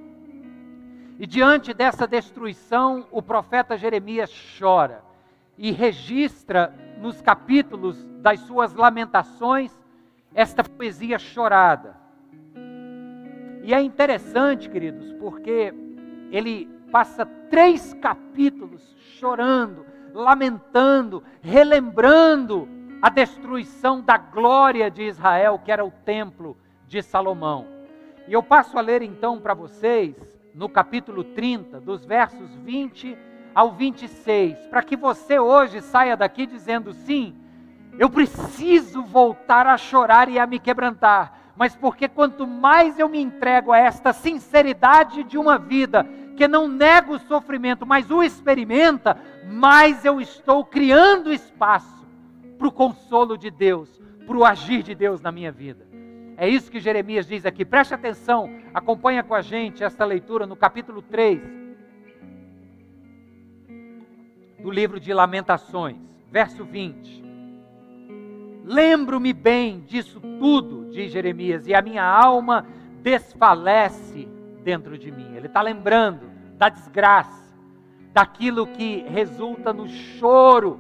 E 1.20 1.28
diante 1.28 1.74
dessa 1.74 2.08
destruição, 2.08 3.06
o 3.12 3.22
profeta 3.22 3.78
Jeremias 3.78 4.32
chora 4.58 5.04
e 5.58 5.72
registra 5.72 6.74
nos 7.02 7.22
capítulos 7.22 8.08
das 8.22 8.40
suas 8.42 8.74
lamentações 8.74 9.78
esta 10.34 10.64
poesia 10.64 11.18
chorada. 11.18 11.98
E 13.64 13.74
é 13.74 13.82
interessante, 13.82 14.70
queridos, 14.70 15.14
porque 15.14 15.74
ele 16.32 16.68
passa 16.92 17.26
três 17.50 17.94
capítulos 17.96 18.96
chorando, 19.18 19.86
lamentando, 20.14 21.24
relembrando 21.42 22.68
a 23.02 23.10
destruição 23.10 24.02
da 24.02 24.18
glória 24.18 24.90
de 24.90 25.04
Israel, 25.04 25.60
que 25.64 25.72
era 25.72 25.86
o 25.86 25.92
templo 25.92 26.58
de 26.88 27.02
Salomão. 27.02 27.68
E 28.28 28.34
eu 28.34 28.44
passo 28.44 28.78
a 28.78 28.82
ler 28.82 29.02
então 29.02 29.40
para 29.40 29.54
vocês, 29.54 30.16
no 30.54 30.68
capítulo 30.68 31.24
30, 31.24 31.80
dos 31.80 32.06
versos 32.06 32.54
20 32.56 33.18
ao 33.56 33.72
26, 33.72 34.68
para 34.68 34.84
que 34.84 34.96
você 34.96 35.40
hoje 35.40 35.82
saia 35.82 36.16
daqui 36.18 36.46
dizendo: 36.46 36.94
sim, 36.94 37.36
eu 38.00 38.10
preciso 38.10 39.04
voltar 39.04 39.68
a 39.68 39.78
chorar 39.78 40.30
e 40.30 40.40
a 40.40 40.48
me 40.48 40.58
quebrantar, 40.58 41.52
mas 41.58 41.76
porque 41.76 42.08
quanto 42.08 42.48
mais 42.48 42.98
eu 42.98 43.10
me 43.10 43.20
entrego 43.20 43.74
a 43.74 43.78
esta 43.78 44.14
sinceridade 44.14 45.22
de 45.26 45.38
uma 45.38 45.58
vida 45.58 46.08
que 46.38 46.48
não 46.48 46.70
nega 46.70 47.12
o 47.12 47.20
sofrimento, 47.20 47.86
mas 47.86 48.10
o 48.10 48.24
experimenta, 48.24 49.18
mais 49.46 50.06
eu 50.06 50.22
estou 50.22 50.64
criando 50.64 51.34
espaço 51.34 52.08
para 52.58 52.70
o 52.70 52.72
consolo 52.72 53.38
de 53.38 53.52
Deus, 53.52 54.02
para 54.26 54.38
o 54.38 54.46
agir 54.46 54.82
de 54.82 54.96
Deus 54.96 55.20
na 55.20 55.30
minha 55.30 55.52
vida. 55.52 55.86
É 56.38 56.48
isso 56.48 56.72
que 56.72 56.80
Jeremias 56.80 57.28
diz 57.28 57.46
aqui. 57.46 57.66
Preste 57.66 57.94
atenção, 57.94 58.50
acompanha 58.74 59.24
com 59.24 59.36
a 59.36 59.42
gente 59.42 59.84
esta 59.84 60.06
leitura 60.06 60.48
no 60.48 60.56
capítulo 60.56 61.02
3 61.02 61.42
do 64.62 64.72
livro 64.72 65.02
de 65.02 65.14
Lamentações, 65.14 65.98
verso 66.32 66.64
20. 66.64 67.29
Lembro-me 68.64 69.34
bem 69.34 69.82
disso 69.82 70.20
tudo, 70.40 70.90
diz 70.92 71.12
Jeremias, 71.12 71.68
e 71.68 71.74
a 71.74 71.82
minha 71.82 72.04
alma 72.04 72.66
desfalece 73.02 74.28
dentro 74.64 74.98
de 74.98 75.12
mim. 75.12 75.36
Ele 75.36 75.48
está 75.48 75.62
lembrando 75.62 76.30
da 76.58 76.70
desgraça, 76.70 77.56
daquilo 78.14 78.68
que 78.68 79.06
resulta 79.08 79.72
no 79.72 79.88
choro. 79.88 80.80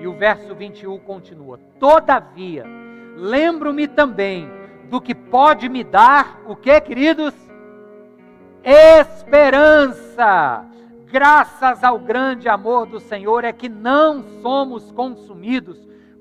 E 0.00 0.06
o 0.06 0.14
verso 0.14 0.54
21 0.54 0.98
continua: 1.00 1.58
Todavia, 1.78 2.64
lembro-me 3.16 3.88
também 3.88 4.48
do 4.88 5.00
que 5.00 5.14
pode 5.14 5.68
me 5.68 5.84
dar 5.84 6.40
o 6.46 6.56
que, 6.56 6.80
queridos? 6.80 7.34
Esperança. 8.62 10.64
Graças 11.10 11.82
ao 11.82 11.98
grande 11.98 12.48
amor 12.48 12.86
do 12.86 13.00
Senhor 13.00 13.44
é 13.44 13.52
que 13.52 13.68
não 13.68 14.22
somos 14.42 14.92
consumidos, 14.92 15.78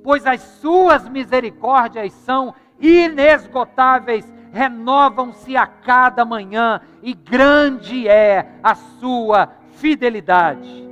pois 0.07 0.25
as 0.25 0.39
suas 0.39 1.05
misericórdias 1.09 2.13
são 2.13 2.55
inesgotáveis, 2.79 4.25
renovam-se 4.53 5.57
a 5.57 5.67
cada 5.67 6.23
manhã 6.23 6.79
e 7.03 7.13
grande 7.13 8.07
é 8.07 8.53
a 8.63 8.73
sua 8.73 9.49
fidelidade. 9.73 10.87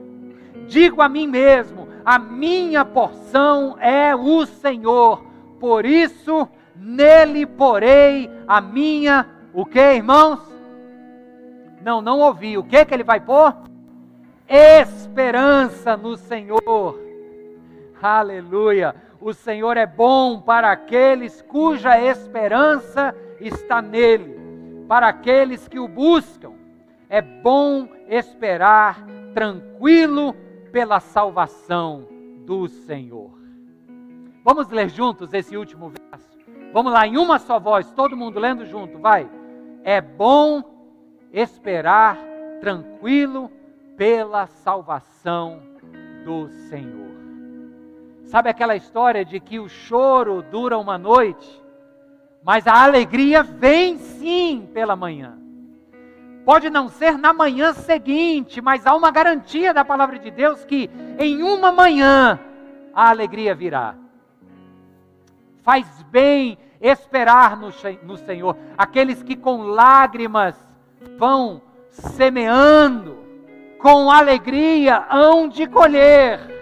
Digo 0.67 1.01
a 1.01 1.07
mim 1.07 1.27
mesmo: 1.27 1.87
a 2.03 2.19
minha 2.19 2.83
porção 2.83 3.77
é 3.79 4.13
o 4.13 4.45
Senhor, 4.45 5.23
por 5.61 5.85
isso 5.85 6.45
nele 6.75 7.45
porei 7.45 8.29
a 8.45 8.59
minha, 8.59 9.29
o 9.53 9.65
que, 9.65 9.79
irmãos? 9.79 10.41
Não, 11.81 12.01
não 12.01 12.19
ouvi. 12.19 12.57
O 12.57 12.63
que 12.65 12.83
que 12.83 12.93
ele 12.93 13.03
vai 13.05 13.21
pôr? 13.21 13.55
Esperança 14.45 15.95
no 15.95 16.17
Senhor. 16.17 16.99
Aleluia. 18.01 19.04
O 19.19 19.33
Senhor 19.33 19.77
é 19.77 19.85
bom 19.85 20.39
para 20.41 20.71
aqueles 20.71 21.41
cuja 21.41 21.99
esperança 21.99 23.15
está 23.39 23.81
nele, 23.81 24.37
para 24.87 25.07
aqueles 25.07 25.67
que 25.67 25.79
o 25.79 25.87
buscam. 25.87 26.53
É 27.09 27.21
bom 27.21 27.87
esperar 28.07 29.05
tranquilo 29.33 30.35
pela 30.71 30.99
salvação 30.99 32.07
do 32.45 32.67
Senhor. 32.67 33.31
Vamos 34.43 34.69
ler 34.69 34.89
juntos 34.89 35.33
esse 35.33 35.57
último 35.57 35.89
verso? 35.89 36.37
Vamos 36.73 36.91
lá, 36.91 37.07
em 37.07 37.17
uma 37.17 37.39
só 37.39 37.59
voz, 37.59 37.91
todo 37.91 38.17
mundo 38.17 38.39
lendo 38.39 38.65
junto, 38.65 38.99
vai. 38.99 39.29
É 39.83 40.01
bom 40.01 40.61
esperar 41.31 42.17
tranquilo 42.59 43.49
pela 43.95 44.47
salvação 44.47 45.61
do 46.25 46.49
Senhor. 46.69 47.24
Sabe 48.25 48.49
aquela 48.49 48.75
história 48.75 49.23
de 49.23 49.39
que 49.39 49.59
o 49.59 49.69
choro 49.69 50.41
dura 50.41 50.77
uma 50.77 50.97
noite, 50.97 51.63
mas 52.43 52.65
a 52.67 52.83
alegria 52.83 53.43
vem 53.43 53.97
sim 53.97 54.67
pela 54.73 54.95
manhã. 54.95 55.37
Pode 56.43 56.69
não 56.69 56.89
ser 56.89 57.17
na 57.17 57.33
manhã 57.33 57.73
seguinte, 57.73 58.61
mas 58.61 58.85
há 58.85 58.95
uma 58.95 59.09
garantia 59.09 59.73
da 59.73 59.85
palavra 59.85 60.19
de 60.19 60.29
Deus 60.29 60.63
que 60.65 60.89
em 61.17 61.41
uma 61.41 61.71
manhã 61.71 62.39
a 62.93 63.09
alegria 63.09 63.55
virá. 63.55 63.95
Faz 65.63 65.87
bem 66.03 66.57
esperar 66.79 67.57
no, 67.57 67.69
no 68.03 68.17
Senhor. 68.17 68.55
Aqueles 68.77 69.23
que 69.23 69.35
com 69.35 69.63
lágrimas 69.63 70.55
vão 71.17 71.61
semeando, 71.89 73.17
com 73.79 74.11
alegria 74.11 75.05
hão 75.09 75.47
de 75.47 75.67
colher. 75.67 76.55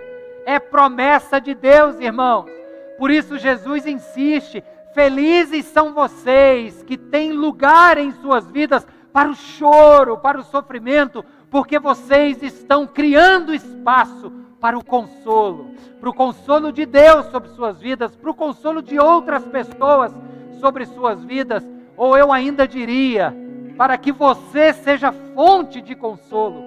É 0.45 0.59
promessa 0.59 1.39
de 1.39 1.53
Deus, 1.53 1.99
irmãos. 1.99 2.49
Por 2.97 3.09
isso 3.11 3.37
Jesus 3.37 3.85
insiste: 3.85 4.63
felizes 4.93 5.65
são 5.65 5.93
vocês 5.93 6.83
que 6.83 6.97
têm 6.97 7.31
lugar 7.31 7.97
em 7.97 8.11
suas 8.11 8.49
vidas 8.51 8.85
para 9.11 9.29
o 9.29 9.35
choro, 9.35 10.17
para 10.17 10.39
o 10.39 10.43
sofrimento, 10.43 11.23
porque 11.49 11.77
vocês 11.79 12.41
estão 12.41 12.87
criando 12.87 13.53
espaço 13.53 14.31
para 14.59 14.77
o 14.77 14.83
consolo, 14.83 15.71
para 15.99 16.09
o 16.09 16.13
consolo 16.13 16.71
de 16.71 16.85
Deus 16.85 17.25
sobre 17.27 17.49
suas 17.49 17.79
vidas, 17.79 18.15
para 18.15 18.31
o 18.31 18.33
consolo 18.33 18.81
de 18.81 18.97
outras 18.97 19.45
pessoas 19.45 20.15
sobre 20.59 20.85
suas 20.85 21.23
vidas, 21.23 21.67
ou 21.97 22.17
eu 22.17 22.31
ainda 22.31 22.67
diria, 22.67 23.35
para 23.77 23.97
que 23.97 24.11
você 24.11 24.73
seja 24.73 25.11
fonte 25.35 25.81
de 25.81 25.95
consolo 25.95 26.63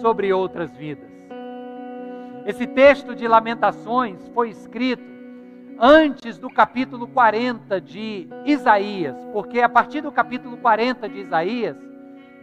sobre 0.00 0.32
outras 0.32 0.70
vidas. 0.76 1.05
Esse 2.46 2.64
texto 2.64 3.12
de 3.12 3.26
Lamentações 3.26 4.28
foi 4.28 4.50
escrito 4.50 5.02
antes 5.80 6.38
do 6.38 6.48
capítulo 6.48 7.08
40 7.08 7.80
de 7.80 8.28
Isaías, 8.44 9.16
porque 9.32 9.60
a 9.60 9.68
partir 9.68 10.00
do 10.00 10.12
capítulo 10.12 10.56
40 10.56 11.08
de 11.08 11.18
Isaías, 11.18 11.76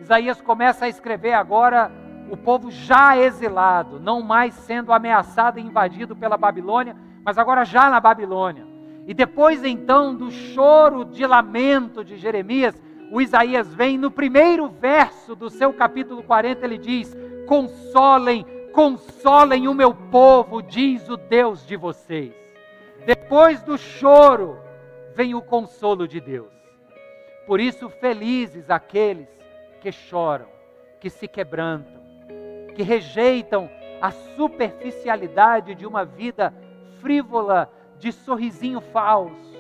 Isaías 0.02 0.42
começa 0.42 0.84
a 0.84 0.90
escrever 0.90 1.32
agora 1.32 1.90
o 2.30 2.36
povo 2.36 2.70
já 2.70 3.18
exilado, 3.18 3.98
não 3.98 4.22
mais 4.22 4.54
sendo 4.54 4.92
ameaçado 4.92 5.58
e 5.58 5.64
invadido 5.64 6.18
pela 6.18 6.36
Babilônia, 6.36 6.98
mas 7.24 7.38
agora 7.38 7.64
já 7.64 7.90
na 7.90 8.02
Babilônia. 8.02 8.68
E 9.08 9.14
depois 9.14 9.64
então 9.64 10.14
do 10.14 10.30
choro 10.30 11.06
de 11.06 11.26
lamento 11.26 12.04
de 12.04 12.18
Jeremias, 12.18 12.76
o 13.10 13.22
Isaías 13.22 13.74
vem 13.74 13.98
no 13.98 14.12
primeiro 14.12 14.68
verso 14.68 15.34
do 15.34 15.50
seu 15.50 15.72
capítulo 15.72 16.24
40, 16.24 16.66
ele 16.66 16.78
diz: 16.78 17.16
Consolem, 17.48 18.46
consolem 18.74 19.68
o 19.68 19.74
meu 19.74 19.94
povo, 19.94 20.62
diz 20.62 21.08
o 21.08 21.16
Deus 21.16 21.66
de 21.66 21.78
vocês. 21.78 22.34
Depois 23.06 23.62
do 23.62 23.78
choro, 23.78 24.60
vem 25.14 25.36
o 25.36 25.42
consolo 25.42 26.08
de 26.08 26.20
Deus. 26.20 26.52
Por 27.46 27.60
isso, 27.60 27.88
felizes 27.88 28.70
aqueles 28.70 29.30
que 29.80 29.92
choram, 29.92 30.48
que 31.00 31.10
se 31.10 31.28
quebrantam, 31.28 32.02
que 32.76 32.82
rejeitam 32.82 33.70
a 34.02 34.12
superficialidade 34.12 35.76
de 35.76 35.86
uma 35.86 36.04
vida 36.04 36.54
frívola, 37.00 37.72
de 38.00 38.12
sorrisinho 38.12 38.82
falso, 38.82 39.54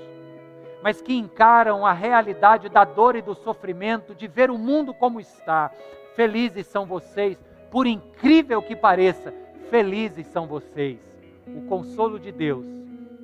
mas 0.82 1.02
que 1.02 1.16
encaram 1.16 1.86
a 1.86 1.94
realidade 1.94 2.68
da 2.68 2.84
dor 2.84 3.16
e 3.16 3.22
do 3.22 3.36
sofrimento, 3.36 4.16
de 4.16 4.28
ver 4.28 4.50
o 4.50 4.58
mundo 4.58 4.94
como 4.94 5.20
está. 5.20 5.72
Felizes 6.16 6.68
são 6.68 6.86
vocês, 6.86 7.38
por 7.74 7.88
incrível 7.88 8.62
que 8.62 8.76
pareça, 8.76 9.34
felizes 9.72 10.28
são 10.28 10.46
vocês. 10.46 11.00
O 11.48 11.64
consolo 11.64 12.20
de 12.20 12.32
Deus 12.32 12.64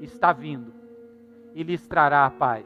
está 0.01 0.33
vindo 0.33 0.73
e 1.53 1.61
lhes 1.61 1.87
trará 1.87 2.25
a 2.25 2.31
paz. 2.31 2.65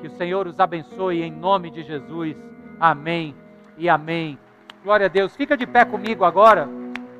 Que 0.00 0.06
o 0.06 0.10
Senhor 0.12 0.46
os 0.46 0.58
abençoe 0.58 1.20
em 1.20 1.30
nome 1.30 1.70
de 1.70 1.82
Jesus. 1.82 2.34
Amém 2.80 3.36
e 3.76 3.90
amém. 3.90 4.38
Glória 4.82 5.04
a 5.04 5.08
Deus. 5.10 5.36
Fica 5.36 5.54
de 5.54 5.66
pé 5.66 5.84
comigo 5.84 6.24
agora. 6.24 6.66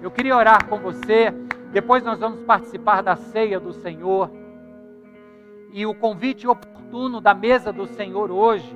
Eu 0.00 0.10
queria 0.10 0.34
orar 0.34 0.66
com 0.68 0.78
você. 0.78 1.30
Depois 1.70 2.02
nós 2.02 2.18
vamos 2.18 2.40
participar 2.46 3.02
da 3.02 3.14
ceia 3.14 3.60
do 3.60 3.74
Senhor. 3.74 4.30
E 5.74 5.84
o 5.84 5.94
convite 5.94 6.48
oportuno 6.48 7.20
da 7.20 7.34
mesa 7.34 7.74
do 7.74 7.86
Senhor 7.86 8.30
hoje 8.30 8.74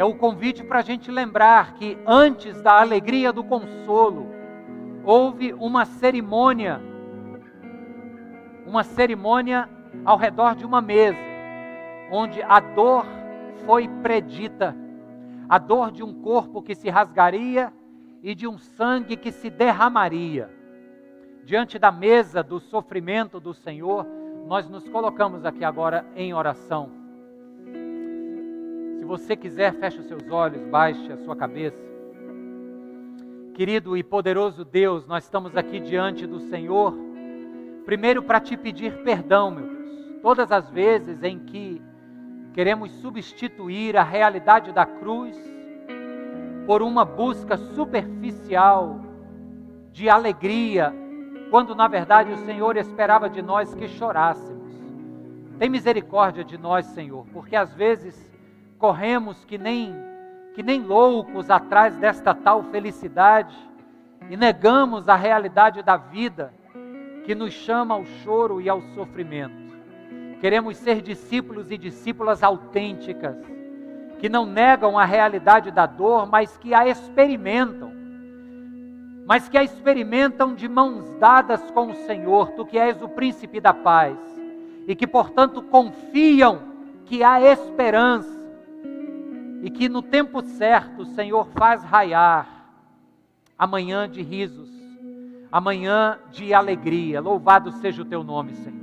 é 0.00 0.04
o 0.04 0.14
convite 0.14 0.64
para 0.64 0.78
a 0.78 0.82
gente 0.82 1.10
lembrar 1.10 1.74
que 1.74 1.98
antes 2.06 2.62
da 2.62 2.80
alegria 2.80 3.34
do 3.34 3.44
consolo, 3.44 4.28
houve 5.04 5.52
uma 5.52 5.84
cerimônia, 5.84 6.80
uma 8.64 8.82
cerimônia 8.82 9.68
ao 10.02 10.16
redor 10.16 10.54
de 10.54 10.64
uma 10.64 10.80
mesa, 10.80 11.18
onde 12.10 12.42
a 12.42 12.60
dor 12.60 13.04
foi 13.66 13.88
predita, 14.02 14.74
a 15.46 15.58
dor 15.58 15.90
de 15.90 16.02
um 16.02 16.14
corpo 16.22 16.62
que 16.62 16.74
se 16.74 16.88
rasgaria 16.88 17.70
e 18.22 18.34
de 18.34 18.48
um 18.48 18.56
sangue 18.56 19.18
que 19.18 19.30
se 19.30 19.50
derramaria 19.50 20.48
diante 21.44 21.78
da 21.78 21.92
mesa 21.92 22.42
do 22.42 22.58
sofrimento 22.58 23.38
do 23.38 23.52
Senhor, 23.52 24.06
nós 24.46 24.66
nos 24.66 24.88
colocamos 24.88 25.44
aqui 25.44 25.62
agora 25.62 26.06
em 26.16 26.32
oração. 26.32 26.99
Você 29.10 29.34
quiser, 29.34 29.74
feche 29.74 29.98
os 29.98 30.06
seus 30.06 30.30
olhos, 30.30 30.62
baixe 30.66 31.12
a 31.12 31.16
sua 31.16 31.34
cabeça. 31.34 31.82
Querido 33.54 33.96
e 33.96 34.04
poderoso 34.04 34.64
Deus, 34.64 35.04
nós 35.04 35.24
estamos 35.24 35.56
aqui 35.56 35.80
diante 35.80 36.28
do 36.28 36.38
Senhor, 36.38 36.96
primeiro 37.84 38.22
para 38.22 38.38
te 38.38 38.56
pedir 38.56 39.02
perdão, 39.02 39.50
meu 39.50 39.66
Deus, 39.66 40.20
todas 40.22 40.52
as 40.52 40.70
vezes 40.70 41.24
em 41.24 41.40
que 41.40 41.82
queremos 42.54 42.92
substituir 43.00 43.96
a 43.96 44.04
realidade 44.04 44.70
da 44.70 44.86
cruz 44.86 45.36
por 46.64 46.80
uma 46.80 47.04
busca 47.04 47.56
superficial 47.56 49.00
de 49.90 50.08
alegria 50.08 50.94
quando 51.50 51.74
na 51.74 51.88
verdade 51.88 52.30
o 52.30 52.38
Senhor 52.46 52.76
esperava 52.76 53.28
de 53.28 53.42
nós 53.42 53.74
que 53.74 53.88
chorássemos. 53.88 54.70
Tem 55.58 55.68
misericórdia 55.68 56.44
de 56.44 56.56
nós, 56.56 56.86
Senhor, 56.86 57.26
porque 57.32 57.56
às 57.56 57.74
vezes 57.74 58.30
corremos 58.80 59.44
que 59.44 59.58
nem 59.58 59.94
que 60.54 60.62
nem 60.64 60.80
loucos 60.82 61.48
atrás 61.48 61.96
desta 61.96 62.34
tal 62.34 62.64
felicidade 62.64 63.54
e 64.28 64.36
negamos 64.36 65.08
a 65.08 65.14
realidade 65.14 65.80
da 65.80 65.96
vida 65.96 66.52
que 67.24 67.34
nos 67.36 67.52
chama 67.52 67.94
ao 67.94 68.04
choro 68.04 68.60
e 68.60 68.68
ao 68.68 68.82
sofrimento. 68.94 69.78
Queremos 70.40 70.76
ser 70.78 71.00
discípulos 71.02 71.70
e 71.70 71.78
discípulas 71.78 72.42
autênticas, 72.42 73.36
que 74.18 74.28
não 74.28 74.44
negam 74.44 74.98
a 74.98 75.04
realidade 75.04 75.70
da 75.70 75.86
dor, 75.86 76.26
mas 76.26 76.56
que 76.56 76.74
a 76.74 76.88
experimentam 76.88 78.00
mas 79.26 79.48
que 79.48 79.56
a 79.56 79.62
experimentam 79.62 80.56
de 80.56 80.68
mãos 80.68 81.08
dadas 81.20 81.70
com 81.70 81.92
o 81.92 81.94
Senhor, 81.94 82.50
tu 82.52 82.66
que 82.66 82.76
és 82.76 83.00
o 83.00 83.08
príncipe 83.08 83.60
da 83.60 83.72
paz, 83.72 84.18
e 84.88 84.96
que, 84.96 85.06
portanto, 85.06 85.62
confiam 85.62 86.62
que 87.04 87.22
há 87.22 87.40
esperança 87.40 88.39
e 89.62 89.70
que 89.70 89.88
no 89.88 90.02
tempo 90.02 90.42
certo 90.42 91.02
o 91.02 91.06
Senhor 91.06 91.46
faz 91.48 91.82
raiar 91.82 92.48
amanhã 93.58 94.08
de 94.08 94.22
risos, 94.22 94.70
amanhã 95.52 96.18
de 96.30 96.54
alegria. 96.54 97.20
Louvado 97.20 97.70
seja 97.72 98.02
o 98.02 98.06
teu 98.06 98.24
nome, 98.24 98.54
Senhor. 98.54 98.80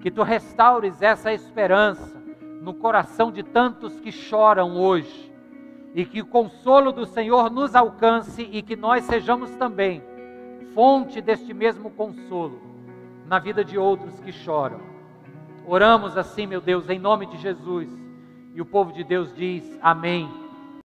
Que 0.00 0.10
tu 0.10 0.22
restaures 0.22 1.02
essa 1.02 1.32
esperança 1.32 2.16
no 2.62 2.72
coração 2.74 3.30
de 3.30 3.42
tantos 3.42 4.00
que 4.00 4.10
choram 4.10 4.76
hoje 4.76 5.32
e 5.94 6.04
que 6.04 6.20
o 6.20 6.26
consolo 6.26 6.92
do 6.92 7.06
Senhor 7.06 7.50
nos 7.50 7.74
alcance 7.74 8.42
e 8.50 8.62
que 8.62 8.76
nós 8.76 9.04
sejamos 9.04 9.50
também 9.56 10.02
fonte 10.76 11.22
deste 11.22 11.54
mesmo 11.54 11.90
consolo 11.90 12.60
na 13.26 13.38
vida 13.38 13.64
de 13.64 13.78
outros 13.78 14.20
que 14.20 14.30
choram. 14.30 14.78
Oramos 15.66 16.18
assim, 16.18 16.46
meu 16.46 16.60
Deus, 16.60 16.90
em 16.90 16.98
nome 16.98 17.24
de 17.26 17.38
Jesus. 17.38 17.88
E 18.56 18.60
o 18.62 18.64
povo 18.64 18.90
de 18.90 19.04
Deus 19.04 19.36
diz: 19.36 19.78
Amém 19.82 20.45